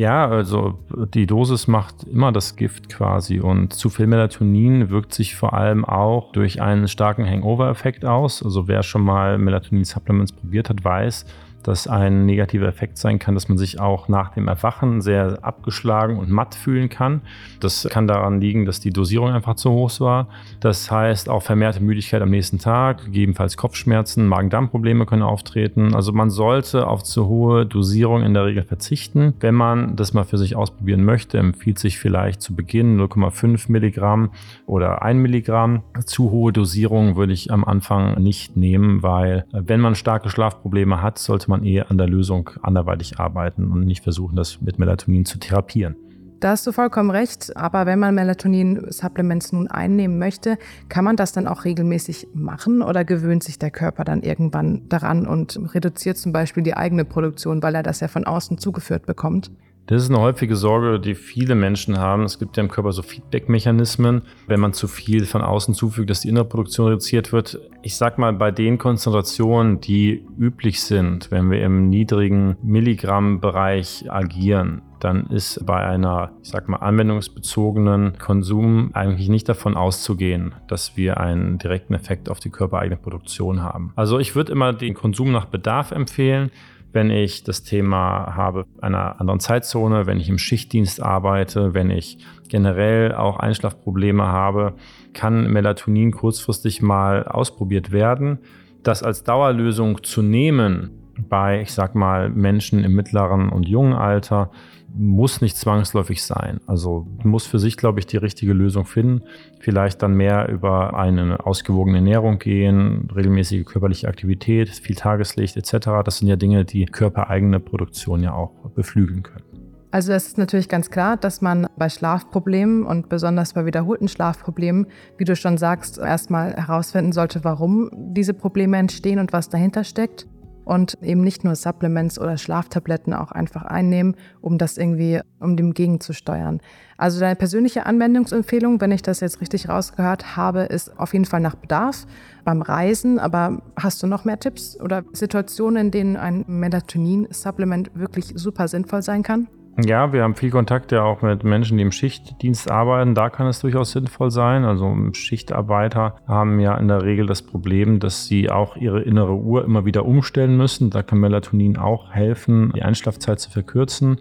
Ja, 0.00 0.26
also 0.26 0.78
die 1.12 1.26
Dosis 1.26 1.66
macht 1.66 2.04
immer 2.04 2.32
das 2.32 2.56
Gift 2.56 2.88
quasi 2.88 3.38
und 3.38 3.74
zu 3.74 3.90
viel 3.90 4.06
Melatonin 4.06 4.88
wirkt 4.88 5.12
sich 5.12 5.36
vor 5.36 5.52
allem 5.52 5.84
auch 5.84 6.32
durch 6.32 6.62
einen 6.62 6.88
starken 6.88 7.26
Hangover-Effekt 7.28 8.06
aus. 8.06 8.42
Also 8.42 8.66
wer 8.66 8.82
schon 8.82 9.02
mal 9.02 9.36
Melatonin-Supplements 9.36 10.32
probiert 10.32 10.70
hat, 10.70 10.82
weiß, 10.82 11.26
dass 11.62 11.86
ein 11.86 12.26
negativer 12.26 12.66
Effekt 12.66 12.98
sein 12.98 13.18
kann, 13.18 13.34
dass 13.34 13.48
man 13.48 13.58
sich 13.58 13.80
auch 13.80 14.08
nach 14.08 14.30
dem 14.30 14.48
Erwachen 14.48 15.00
sehr 15.00 15.38
abgeschlagen 15.42 16.18
und 16.18 16.30
matt 16.30 16.54
fühlen 16.54 16.88
kann. 16.88 17.20
Das 17.60 17.86
kann 17.90 18.06
daran 18.06 18.40
liegen, 18.40 18.64
dass 18.64 18.80
die 18.80 18.90
Dosierung 18.90 19.30
einfach 19.30 19.56
zu 19.56 19.70
hoch 19.70 19.90
war. 20.00 20.28
Das 20.60 20.90
heißt 20.90 21.28
auch 21.28 21.42
vermehrte 21.42 21.82
Müdigkeit 21.82 22.22
am 22.22 22.30
nächsten 22.30 22.58
Tag, 22.58 23.04
gegebenenfalls 23.06 23.56
Kopfschmerzen, 23.56 24.26
Magen-Darm-Probleme 24.28 25.06
können 25.06 25.22
auftreten. 25.22 25.94
Also 25.94 26.12
man 26.12 26.30
sollte 26.30 26.86
auf 26.86 27.02
zu 27.02 27.26
hohe 27.26 27.66
Dosierung 27.66 28.22
in 28.22 28.34
der 28.34 28.46
Regel 28.46 28.62
verzichten. 28.62 29.34
Wenn 29.40 29.54
man 29.54 29.96
das 29.96 30.14
mal 30.14 30.24
für 30.24 30.38
sich 30.38 30.54
ausprobieren 30.54 31.04
möchte, 31.04 31.38
empfiehlt 31.38 31.78
sich 31.78 31.98
vielleicht 31.98 32.40
zu 32.40 32.54
Beginn 32.54 33.00
0,5 33.00 33.70
Milligramm 33.70 34.30
oder 34.66 35.02
1 35.02 35.20
Milligramm. 35.20 35.82
Zu 36.04 36.30
hohe 36.30 36.52
Dosierung 36.52 37.16
würde 37.16 37.32
ich 37.32 37.52
am 37.52 37.64
Anfang 37.64 38.22
nicht 38.22 38.56
nehmen, 38.56 39.02
weil 39.02 39.44
wenn 39.52 39.80
man 39.80 39.94
starke 39.94 40.30
Schlafprobleme 40.30 41.02
hat, 41.02 41.18
sollte 41.18 41.49
man 41.50 41.64
eher 41.64 41.90
an 41.90 41.98
der 41.98 42.08
Lösung 42.08 42.50
anderweitig 42.62 43.18
arbeiten 43.18 43.70
und 43.70 43.84
nicht 43.84 44.02
versuchen, 44.02 44.36
das 44.36 44.60
mit 44.62 44.78
Melatonin 44.78 45.26
zu 45.26 45.38
therapieren. 45.38 45.96
Da 46.40 46.52
hast 46.52 46.66
du 46.66 46.72
vollkommen 46.72 47.10
recht, 47.10 47.54
aber 47.54 47.84
wenn 47.84 47.98
man 47.98 48.14
Melatonin-Supplements 48.14 49.52
nun 49.52 49.68
einnehmen 49.68 50.18
möchte, 50.18 50.56
kann 50.88 51.04
man 51.04 51.16
das 51.16 51.32
dann 51.32 51.46
auch 51.46 51.66
regelmäßig 51.66 52.28
machen 52.32 52.80
oder 52.80 53.04
gewöhnt 53.04 53.42
sich 53.42 53.58
der 53.58 53.70
Körper 53.70 54.04
dann 54.04 54.22
irgendwann 54.22 54.88
daran 54.88 55.26
und 55.26 55.60
reduziert 55.74 56.16
zum 56.16 56.32
Beispiel 56.32 56.62
die 56.62 56.74
eigene 56.74 57.04
Produktion, 57.04 57.62
weil 57.62 57.74
er 57.74 57.82
das 57.82 58.00
ja 58.00 58.08
von 58.08 58.24
außen 58.24 58.56
zugeführt 58.56 59.04
bekommt? 59.04 59.50
Das 59.90 60.04
ist 60.04 60.10
eine 60.10 60.20
häufige 60.20 60.54
Sorge, 60.54 61.00
die 61.00 61.16
viele 61.16 61.56
Menschen 61.56 61.98
haben. 61.98 62.22
Es 62.22 62.38
gibt 62.38 62.56
ja 62.56 62.62
im 62.62 62.68
Körper 62.68 62.92
so 62.92 63.02
Feedback-Mechanismen, 63.02 64.22
wenn 64.46 64.60
man 64.60 64.72
zu 64.72 64.86
viel 64.86 65.26
von 65.26 65.42
außen 65.42 65.74
zufügt, 65.74 66.10
dass 66.10 66.20
die 66.20 66.28
innere 66.28 66.44
Produktion 66.44 66.86
reduziert 66.86 67.32
wird. 67.32 67.58
Ich 67.82 67.96
sag 67.96 68.16
mal, 68.16 68.32
bei 68.32 68.52
den 68.52 68.78
Konzentrationen, 68.78 69.80
die 69.80 70.24
üblich 70.38 70.80
sind, 70.80 71.32
wenn 71.32 71.50
wir 71.50 71.64
im 71.64 71.88
niedrigen 71.88 72.56
Milligramm-Bereich 72.62 74.04
agieren, 74.08 74.82
dann 75.00 75.26
ist 75.26 75.66
bei 75.66 75.84
einer, 75.84 76.30
ich 76.40 76.50
sag 76.50 76.68
mal, 76.68 76.76
anwendungsbezogenen 76.76 78.16
Konsum 78.16 78.90
eigentlich 78.92 79.28
nicht 79.28 79.48
davon 79.48 79.76
auszugehen, 79.76 80.54
dass 80.68 80.96
wir 80.96 81.18
einen 81.18 81.58
direkten 81.58 81.94
Effekt 81.94 82.28
auf 82.28 82.38
die 82.38 82.50
körpereigene 82.50 82.96
Produktion 82.96 83.60
haben. 83.60 83.92
Also 83.96 84.20
ich 84.20 84.36
würde 84.36 84.52
immer 84.52 84.72
den 84.72 84.94
Konsum 84.94 85.32
nach 85.32 85.46
Bedarf 85.46 85.90
empfehlen 85.90 86.52
wenn 86.92 87.10
ich 87.10 87.44
das 87.44 87.62
Thema 87.62 88.34
habe 88.34 88.64
einer 88.80 89.20
anderen 89.20 89.40
Zeitzone, 89.40 90.06
wenn 90.06 90.18
ich 90.18 90.28
im 90.28 90.38
Schichtdienst 90.38 91.02
arbeite, 91.02 91.74
wenn 91.74 91.90
ich 91.90 92.18
generell 92.48 93.14
auch 93.14 93.38
Einschlafprobleme 93.38 94.24
habe, 94.24 94.74
kann 95.12 95.50
Melatonin 95.52 96.10
kurzfristig 96.10 96.82
mal 96.82 97.24
ausprobiert 97.24 97.92
werden. 97.92 98.38
Das 98.82 99.02
als 99.02 99.24
Dauerlösung 99.24 100.02
zu 100.02 100.22
nehmen 100.22 100.90
bei, 101.28 101.60
ich 101.60 101.72
sag 101.72 101.94
mal, 101.94 102.30
Menschen 102.30 102.82
im 102.82 102.94
mittleren 102.94 103.50
und 103.50 103.68
jungen 103.68 103.92
Alter, 103.92 104.50
muss 104.94 105.40
nicht 105.40 105.56
zwangsläufig 105.56 106.22
sein. 106.22 106.60
Also 106.66 107.06
muss 107.22 107.46
für 107.46 107.58
sich, 107.58 107.76
glaube 107.76 108.00
ich, 108.00 108.06
die 108.06 108.16
richtige 108.16 108.52
Lösung 108.52 108.84
finden. 108.84 109.22
Vielleicht 109.60 110.02
dann 110.02 110.14
mehr 110.14 110.48
über 110.48 110.94
eine 110.94 111.44
ausgewogene 111.46 111.98
Ernährung 111.98 112.38
gehen, 112.38 113.08
regelmäßige 113.14 113.64
körperliche 113.64 114.08
Aktivität, 114.08 114.68
viel 114.68 114.96
Tageslicht 114.96 115.56
etc. 115.56 115.88
Das 116.04 116.18
sind 116.18 116.28
ja 116.28 116.36
Dinge, 116.36 116.64
die 116.64 116.86
körpereigene 116.86 117.60
Produktion 117.60 118.22
ja 118.22 118.32
auch 118.32 118.52
beflügeln 118.74 119.22
können. 119.22 119.44
Also 119.92 120.12
es 120.12 120.28
ist 120.28 120.38
natürlich 120.38 120.68
ganz 120.68 120.90
klar, 120.90 121.16
dass 121.16 121.40
man 121.40 121.66
bei 121.76 121.88
Schlafproblemen 121.88 122.84
und 122.84 123.08
besonders 123.08 123.54
bei 123.54 123.66
wiederholten 123.66 124.06
Schlafproblemen, 124.06 124.86
wie 125.18 125.24
du 125.24 125.34
schon 125.34 125.58
sagst, 125.58 125.98
erstmal 125.98 126.54
herausfinden 126.54 127.10
sollte, 127.10 127.42
warum 127.42 127.90
diese 127.92 128.32
Probleme 128.32 128.76
entstehen 128.76 129.18
und 129.18 129.32
was 129.32 129.48
dahinter 129.48 129.82
steckt 129.82 130.28
und 130.64 130.98
eben 131.02 131.22
nicht 131.22 131.44
nur 131.44 131.54
Supplements 131.56 132.18
oder 132.18 132.36
Schlaftabletten 132.36 133.12
auch 133.12 133.32
einfach 133.32 133.62
einnehmen, 133.62 134.16
um 134.40 134.58
das 134.58 134.78
irgendwie, 134.78 135.20
um 135.38 135.56
dem 135.56 135.74
gegenzusteuern. 135.74 136.60
Also 136.96 137.18
deine 137.20 137.36
persönliche 137.36 137.86
Anwendungsempfehlung, 137.86 138.80
wenn 138.80 138.92
ich 138.92 139.02
das 139.02 139.20
jetzt 139.20 139.40
richtig 139.40 139.68
rausgehört 139.68 140.36
habe, 140.36 140.62
ist 140.62 140.98
auf 140.98 141.12
jeden 141.12 141.24
Fall 141.24 141.40
nach 141.40 141.54
Bedarf 141.54 142.06
beim 142.44 142.62
Reisen. 142.62 143.18
Aber 143.18 143.62
hast 143.76 144.02
du 144.02 144.06
noch 144.06 144.24
mehr 144.24 144.38
Tipps 144.38 144.78
oder 144.80 145.04
Situationen, 145.12 145.86
in 145.86 145.90
denen 145.90 146.16
ein 146.16 146.44
Melatonin-Supplement 146.46 147.90
wirklich 147.94 148.32
super 148.34 148.68
sinnvoll 148.68 149.02
sein 149.02 149.22
kann? 149.22 149.48
Ja, 149.84 150.12
wir 150.12 150.22
haben 150.22 150.34
viel 150.34 150.50
Kontakt 150.50 150.92
ja 150.92 151.02
auch 151.02 151.22
mit 151.22 151.44
Menschen, 151.44 151.76
die 151.76 151.82
im 151.82 151.92
Schichtdienst 151.92 152.70
arbeiten. 152.70 153.14
Da 153.14 153.30
kann 153.30 153.46
es 153.46 153.60
durchaus 153.60 153.92
sinnvoll 153.92 154.30
sein. 154.30 154.64
Also 154.64 154.94
Schichtarbeiter 155.12 156.16
haben 156.26 156.60
ja 156.60 156.76
in 156.76 156.88
der 156.88 157.02
Regel 157.02 157.26
das 157.26 157.42
Problem, 157.42 158.00
dass 158.00 158.26
sie 158.26 158.50
auch 158.50 158.76
ihre 158.76 159.00
innere 159.02 159.34
Uhr 159.34 159.64
immer 159.64 159.84
wieder 159.84 160.04
umstellen 160.04 160.56
müssen. 160.56 160.90
Da 160.90 161.02
kann 161.02 161.18
Melatonin 161.18 161.76
auch 161.76 162.10
helfen, 162.12 162.72
die 162.74 162.82
Einschlafzeit 162.82 163.40
zu 163.40 163.50
verkürzen. 163.50 164.18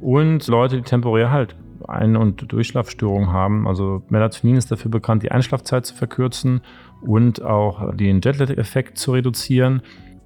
und 0.00 0.48
Leute, 0.48 0.76
die 0.76 0.82
temporär 0.82 1.30
halt 1.30 1.54
Ein- 1.86 2.16
und 2.16 2.50
Durchschlafstörungen 2.52 3.32
haben. 3.32 3.66
Also 3.68 4.02
Melatonin 4.08 4.56
ist 4.56 4.70
dafür 4.70 4.90
bekannt, 4.90 5.22
die 5.22 5.32
Einschlafzeit 5.32 5.86
zu 5.86 5.94
verkürzen 5.94 6.60
und 7.00 7.42
auch 7.42 7.94
den 7.94 8.20
Jetlag-Effekt 8.20 8.98
zu 8.98 9.12
reduzieren. 9.12 9.82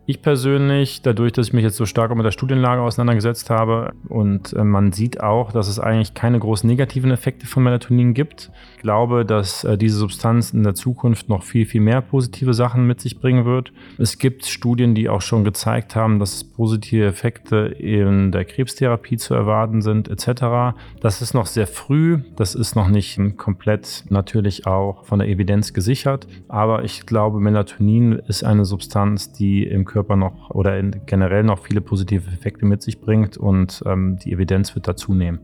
Ich 0.08 0.22
persönlich, 0.22 1.02
dadurch, 1.02 1.32
dass 1.32 1.48
ich 1.48 1.52
mich 1.52 1.64
jetzt 1.64 1.76
so 1.76 1.84
stark 1.84 2.14
mit 2.14 2.24
der 2.24 2.30
Studienlage 2.30 2.80
auseinandergesetzt 2.80 3.50
habe 3.50 3.92
und 4.08 4.52
äh, 4.52 4.62
man 4.62 4.92
sieht 4.92 5.20
auch, 5.20 5.50
dass 5.50 5.66
es 5.66 5.80
eigentlich 5.80 6.14
keine 6.14 6.38
großen 6.38 6.68
negativen 6.68 7.10
Effekte 7.10 7.48
von 7.48 7.64
Melatonin 7.64 8.14
gibt, 8.14 8.52
glaube, 8.82 9.24
dass 9.24 9.64
äh, 9.64 9.76
diese 9.76 9.96
Substanz 9.96 10.52
in 10.52 10.62
der 10.62 10.76
Zukunft 10.76 11.28
noch 11.28 11.42
viel, 11.42 11.66
viel 11.66 11.80
mehr 11.80 12.02
positive 12.02 12.54
Sachen 12.54 12.86
mit 12.86 13.00
sich 13.00 13.18
bringen 13.18 13.44
wird. 13.44 13.72
Es 13.98 14.18
gibt 14.18 14.46
Studien, 14.46 14.94
die 14.94 15.08
auch 15.08 15.22
schon 15.22 15.42
gezeigt 15.42 15.96
haben, 15.96 16.20
dass 16.20 16.44
positive 16.44 17.04
Effekte 17.04 17.56
in 17.56 18.30
der 18.30 18.44
Krebstherapie 18.44 19.16
zu 19.16 19.34
erwarten 19.34 19.82
sind, 19.82 20.08
etc. 20.08 20.76
Das 21.00 21.20
ist 21.20 21.34
noch 21.34 21.46
sehr 21.46 21.66
früh, 21.66 22.20
das 22.36 22.54
ist 22.54 22.76
noch 22.76 22.86
nicht 22.86 23.18
komplett 23.36 24.04
natürlich 24.08 24.68
auch 24.68 25.04
von 25.04 25.18
der 25.18 25.26
Evidenz 25.26 25.72
gesichert, 25.72 26.28
aber 26.46 26.84
ich 26.84 27.06
glaube, 27.06 27.40
Melatonin 27.40 28.12
ist 28.12 28.44
eine 28.44 28.64
Substanz, 28.64 29.32
die 29.32 29.64
im 29.64 29.84
Körper 29.84 29.95
Körper 29.96 30.16
noch 30.16 30.50
oder 30.50 30.82
generell 30.82 31.42
noch 31.42 31.60
viele 31.60 31.80
positive 31.80 32.30
Effekte 32.30 32.66
mit 32.66 32.82
sich 32.82 33.00
bringt 33.00 33.38
und 33.38 33.82
ähm, 33.86 34.18
die 34.18 34.30
Evidenz 34.30 34.74
wird 34.74 34.86
dazu 34.86 35.14
nehmen. 35.14 35.40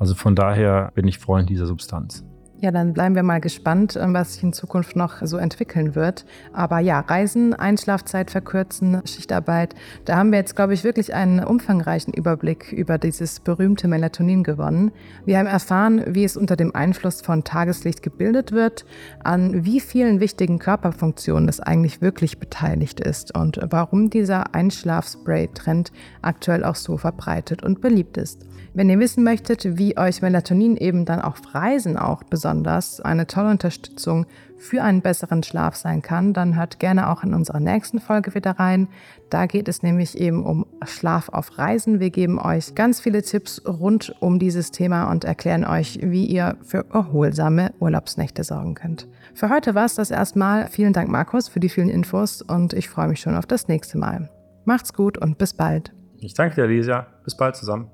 Also 0.00 0.16
von 0.16 0.34
daher 0.34 0.90
bin 0.96 1.06
ich 1.06 1.18
Freund 1.18 1.48
dieser 1.48 1.66
Substanz. 1.66 2.24
Ja, 2.62 2.70
dann 2.70 2.92
bleiben 2.92 3.16
wir 3.16 3.24
mal 3.24 3.40
gespannt, 3.40 3.98
ähm, 4.00 4.14
was 4.14 4.34
sich 4.34 4.44
in 4.44 4.52
Zukunft 4.52 4.94
noch 4.94 5.14
so 5.22 5.36
entwickeln 5.36 5.96
wird. 5.96 6.24
Aber 6.52 6.78
ja, 6.78 7.00
Reisen, 7.00 7.54
Einschlafzeit 7.54 8.30
verkürzen, 8.30 9.02
Schichtarbeit, 9.04 9.74
da 10.04 10.16
haben 10.16 10.30
wir 10.30 10.38
jetzt, 10.38 10.54
glaube 10.54 10.72
ich, 10.72 10.84
wirklich 10.84 11.12
einen 11.12 11.42
umfangreichen 11.42 12.14
Überblick 12.14 12.70
über 12.70 12.98
dieses 12.98 13.40
berühmte 13.40 13.88
Melatonin 13.88 14.44
gewonnen. 14.44 14.92
Wir 15.24 15.38
haben 15.40 15.48
erfahren, 15.48 16.04
wie 16.06 16.22
es 16.22 16.36
unter 16.36 16.54
dem 16.54 16.72
Einfluss 16.72 17.20
von 17.20 17.42
Tageslicht 17.42 18.00
gebildet 18.00 18.52
wird, 18.52 18.86
an 19.24 19.64
wie 19.64 19.80
vielen 19.80 20.20
wichtigen 20.20 20.60
Körperfunktionen 20.60 21.48
es 21.48 21.58
eigentlich 21.58 22.00
wirklich 22.00 22.38
beteiligt 22.38 23.00
ist 23.00 23.36
und 23.36 23.58
warum 23.70 24.08
dieser 24.08 24.54
Einschlafspray-Trend 24.54 25.90
aktuell 26.22 26.62
auch 26.62 26.76
so 26.76 26.96
verbreitet 26.96 27.64
und 27.64 27.80
beliebt 27.80 28.18
ist. 28.18 28.46
Wenn 28.74 28.88
ihr 28.88 28.98
wissen 28.98 29.22
möchtet, 29.22 29.76
wie 29.76 29.98
euch 29.98 30.22
Melatonin 30.22 30.78
eben 30.78 31.04
dann 31.04 31.20
auf 31.20 31.54
Reisen 31.54 31.98
auch 31.98 32.22
besonders 32.52 33.00
eine 33.00 33.26
tolle 33.26 33.50
Unterstützung 33.50 34.26
für 34.58 34.82
einen 34.82 35.00
besseren 35.00 35.42
Schlaf 35.42 35.74
sein 35.74 36.02
kann, 36.02 36.34
dann 36.34 36.54
hört 36.56 36.78
gerne 36.78 37.08
auch 37.08 37.24
in 37.24 37.34
unserer 37.34 37.58
nächsten 37.58 37.98
Folge 37.98 38.34
wieder 38.34 38.52
rein. 38.52 38.88
Da 39.30 39.46
geht 39.46 39.66
es 39.68 39.82
nämlich 39.82 40.16
eben 40.18 40.44
um 40.44 40.66
Schlaf 40.84 41.30
auf 41.30 41.58
Reisen. 41.58 41.98
Wir 41.98 42.10
geben 42.10 42.38
euch 42.38 42.74
ganz 42.74 43.00
viele 43.00 43.22
Tipps 43.22 43.62
rund 43.66 44.14
um 44.20 44.38
dieses 44.38 44.70
Thema 44.70 45.10
und 45.10 45.24
erklären 45.24 45.64
euch, 45.64 45.98
wie 46.02 46.26
ihr 46.26 46.56
für 46.62 46.84
erholsame 46.92 47.72
Urlaubsnächte 47.80 48.44
sorgen 48.44 48.74
könnt. 48.74 49.08
Für 49.34 49.48
heute 49.48 49.74
war 49.74 49.86
es 49.86 49.94
das 49.94 50.10
erstmal. 50.10 50.68
Vielen 50.68 50.92
Dank, 50.92 51.08
Markus, 51.08 51.48
für 51.48 51.58
die 51.58 51.70
vielen 51.70 51.88
Infos 51.88 52.42
und 52.42 52.72
ich 52.74 52.88
freue 52.88 53.08
mich 53.08 53.20
schon 53.20 53.34
auf 53.34 53.46
das 53.46 53.66
nächste 53.66 53.98
Mal. 53.98 54.30
Macht's 54.64 54.92
gut 54.92 55.18
und 55.18 55.38
bis 55.38 55.54
bald. 55.54 55.92
Ich 56.18 56.34
danke 56.34 56.54
dir, 56.54 56.66
Lisa. 56.66 57.06
Bis 57.24 57.36
bald 57.36 57.56
zusammen. 57.56 57.90